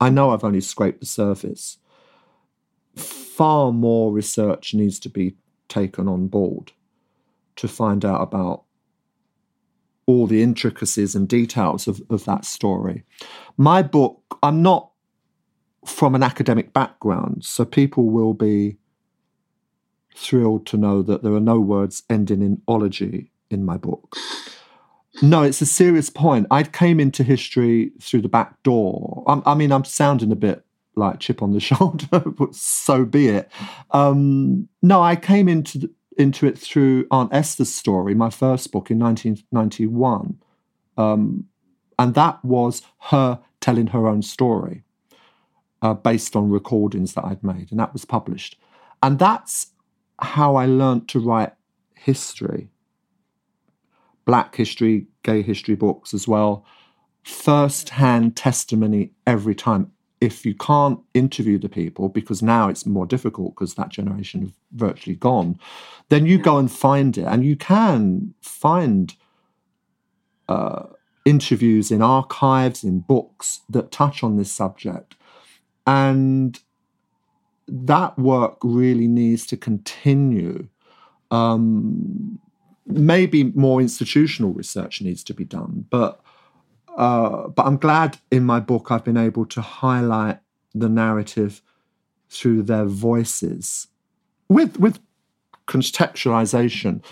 I 0.03 0.09
know 0.09 0.31
I've 0.31 0.43
only 0.43 0.59
scraped 0.59 0.99
the 0.99 1.05
surface. 1.05 1.77
Far 2.97 3.71
more 3.71 4.11
research 4.11 4.73
needs 4.73 4.99
to 4.99 5.09
be 5.09 5.37
taken 5.69 6.09
on 6.09 6.27
board 6.27 6.73
to 7.55 7.69
find 7.69 8.03
out 8.03 8.21
about 8.21 8.65
all 10.05 10.27
the 10.27 10.43
intricacies 10.43 11.15
and 11.15 11.25
details 11.29 11.87
of, 11.87 12.01
of 12.09 12.25
that 12.25 12.43
story. 12.43 13.05
My 13.55 13.81
book, 13.81 14.37
I'm 14.43 14.61
not 14.61 14.91
from 15.85 16.15
an 16.15 16.23
academic 16.23 16.73
background, 16.73 17.45
so 17.45 17.63
people 17.63 18.09
will 18.09 18.33
be 18.33 18.75
thrilled 20.13 20.65
to 20.65 20.75
know 20.75 21.01
that 21.01 21.23
there 21.23 21.33
are 21.33 21.39
no 21.39 21.61
words 21.61 22.03
ending 22.09 22.41
in 22.41 22.61
ology 22.67 23.31
in 23.49 23.63
my 23.63 23.77
book. 23.77 24.17
No, 25.21 25.43
it's 25.43 25.61
a 25.61 25.65
serious 25.65 26.09
point. 26.09 26.47
I 26.49 26.63
came 26.63 26.99
into 26.99 27.23
history 27.23 27.91
through 28.01 28.21
the 28.21 28.29
back 28.29 28.61
door. 28.63 29.23
I, 29.27 29.41
I 29.45 29.53
mean, 29.53 29.71
I'm 29.71 29.85
sounding 29.85 30.31
a 30.31 30.35
bit 30.35 30.65
like 30.95 31.19
chip 31.19 31.41
on 31.41 31.53
the 31.53 31.59
shoulder, 31.69 32.19
but 32.19 32.55
so 32.55 33.05
be 33.05 33.27
it. 33.27 33.51
Um, 33.91 34.67
no, 34.81 35.01
I 35.01 35.15
came 35.15 35.47
into 35.47 35.89
into 36.15 36.45
it 36.45 36.57
through 36.57 37.07
Aunt 37.09 37.33
Esther's 37.33 37.73
story, 37.73 38.13
my 38.13 38.29
first 38.29 38.71
book 38.71 38.91
in 38.91 38.99
1991, 38.99 40.37
um, 40.95 41.45
and 41.97 42.13
that 42.13 42.43
was 42.45 42.83
her 43.09 43.39
telling 43.59 43.87
her 43.87 44.07
own 44.07 44.21
story 44.21 44.83
uh, 45.81 45.93
based 45.95 46.35
on 46.35 46.49
recordings 46.49 47.13
that 47.13 47.25
I'd 47.25 47.43
made, 47.43 47.71
and 47.71 47.79
that 47.79 47.93
was 47.93 48.05
published. 48.05 48.57
And 49.01 49.17
that's 49.17 49.67
how 50.19 50.55
I 50.55 50.65
learned 50.65 51.07
to 51.09 51.19
write 51.19 51.53
history, 51.95 52.69
black 54.25 54.55
history, 54.55 55.07
gay 55.23 55.41
history 55.41 55.75
books 55.75 56.13
as 56.13 56.27
well. 56.27 56.65
First 57.23 57.89
hand 57.89 58.35
testimony 58.35 59.11
every 59.25 59.55
time. 59.55 59.91
If 60.21 60.45
you 60.45 60.55
can't 60.55 60.99
interview 61.13 61.59
the 61.59 61.67
people, 61.69 62.07
because 62.07 62.41
now 62.41 62.69
it's 62.69 62.85
more 62.85 63.05
difficult 63.05 63.55
because 63.55 63.73
that 63.75 63.89
generation 63.89 64.41
have 64.41 64.53
virtually 64.71 65.17
gone, 65.17 65.59
then 66.09 66.25
you 66.25 66.37
go 66.37 66.57
and 66.57 66.71
find 66.71 67.17
it. 67.17 67.25
And 67.25 67.43
you 67.45 67.57
can 67.57 68.33
find 68.41 69.13
uh, 70.47 70.83
interviews 71.25 71.91
in 71.91 72.01
archives, 72.01 72.83
in 72.83 72.99
books 72.99 73.61
that 73.69 73.91
touch 73.91 74.23
on 74.23 74.37
this 74.37 74.51
subject. 74.51 75.15
And 75.85 76.57
that 77.67 78.17
work 78.17 78.57
really 78.63 79.07
needs 79.07 79.45
to 79.47 79.57
continue. 79.57 80.67
Um, 81.31 82.39
maybe 82.85 83.43
more 83.43 83.81
institutional 83.81 84.53
research 84.53 85.01
needs 85.01 85.23
to 85.25 85.33
be 85.33 85.45
done, 85.45 85.85
but 85.89 86.21
uh, 86.97 87.47
but 87.47 87.65
I'm 87.65 87.77
glad 87.77 88.17
in 88.31 88.43
my 88.43 88.59
book 88.59 88.91
I've 88.91 89.03
been 89.03 89.17
able 89.17 89.45
to 89.47 89.61
highlight 89.61 90.39
the 90.75 90.89
narrative 90.89 91.61
through 92.29 92.63
their 92.63 92.85
voices, 92.85 93.87
with 94.49 94.79
with 94.79 94.99
contextualization 95.67 97.03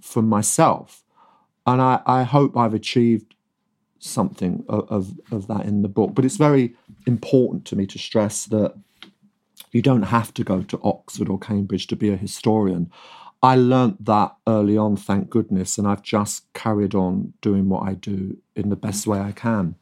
for 0.00 0.22
myself. 0.22 1.04
and 1.66 1.80
I, 1.80 2.00
I 2.06 2.22
hope 2.22 2.56
I've 2.56 2.74
achieved 2.74 3.34
something 3.98 4.64
of, 4.68 4.90
of, 4.90 5.20
of 5.30 5.46
that 5.48 5.66
in 5.66 5.82
the 5.82 5.88
book. 5.88 6.14
But 6.14 6.24
it's 6.24 6.36
very 6.36 6.74
important 7.06 7.64
to 7.66 7.76
me 7.76 7.86
to 7.86 7.98
stress 7.98 8.46
that 8.46 8.74
you 9.72 9.82
don't 9.82 10.02
have 10.02 10.32
to 10.34 10.44
go 10.44 10.62
to 10.62 10.80
Oxford 10.82 11.28
or 11.28 11.38
Cambridge 11.38 11.86
to 11.88 11.96
be 11.96 12.10
a 12.10 12.16
historian. 12.16 12.90
I 13.42 13.56
learnt 13.56 14.04
that 14.04 14.36
early 14.46 14.76
on, 14.76 14.96
thank 14.96 15.30
goodness, 15.30 15.78
and 15.78 15.88
I've 15.88 16.02
just 16.02 16.52
carried 16.52 16.94
on 16.94 17.32
doing 17.40 17.70
what 17.70 17.88
I 17.88 17.94
do 17.94 18.36
in 18.54 18.68
the 18.68 18.76
best 18.76 19.06
way 19.06 19.18
I 19.18 19.32
can. 19.32 19.76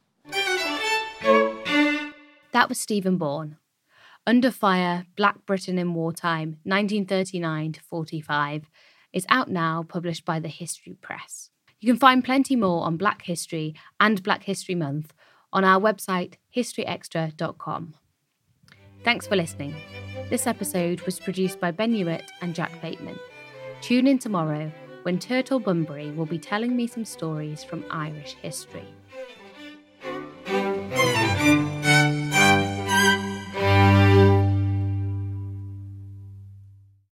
That 2.52 2.68
was 2.68 2.78
Stephen 2.78 3.16
Bourne. 3.18 3.56
Under 4.26 4.50
Fire 4.50 5.06
Black 5.16 5.44
Britain 5.44 5.78
in 5.78 5.94
Wartime, 5.94 6.58
1939 6.62 7.72
to 7.72 7.80
45, 7.80 8.70
is 9.12 9.26
out 9.28 9.50
now, 9.50 9.82
published 9.82 10.24
by 10.24 10.38
the 10.38 10.48
History 10.48 10.94
Press. 11.00 11.50
You 11.80 11.92
can 11.92 11.98
find 11.98 12.24
plenty 12.24 12.54
more 12.54 12.84
on 12.84 12.96
Black 12.96 13.22
History 13.22 13.74
and 13.98 14.22
Black 14.22 14.44
History 14.44 14.74
Month 14.74 15.12
on 15.52 15.64
our 15.64 15.80
website, 15.80 16.34
historyextra.com. 16.54 17.94
Thanks 19.02 19.26
for 19.26 19.36
listening. 19.36 19.74
This 20.28 20.46
episode 20.46 21.00
was 21.02 21.18
produced 21.18 21.58
by 21.58 21.70
Ben 21.70 21.92
Hewitt 21.92 22.30
and 22.40 22.54
Jack 22.54 22.80
Bateman. 22.82 23.18
Tune 23.80 24.08
in 24.08 24.18
tomorrow 24.18 24.72
when 25.02 25.18
Turtle 25.20 25.60
Bunbury 25.60 26.10
will 26.10 26.26
be 26.26 26.38
telling 26.38 26.74
me 26.74 26.86
some 26.88 27.04
stories 27.04 27.62
from 27.62 27.84
Irish 27.90 28.34
history. 28.42 28.86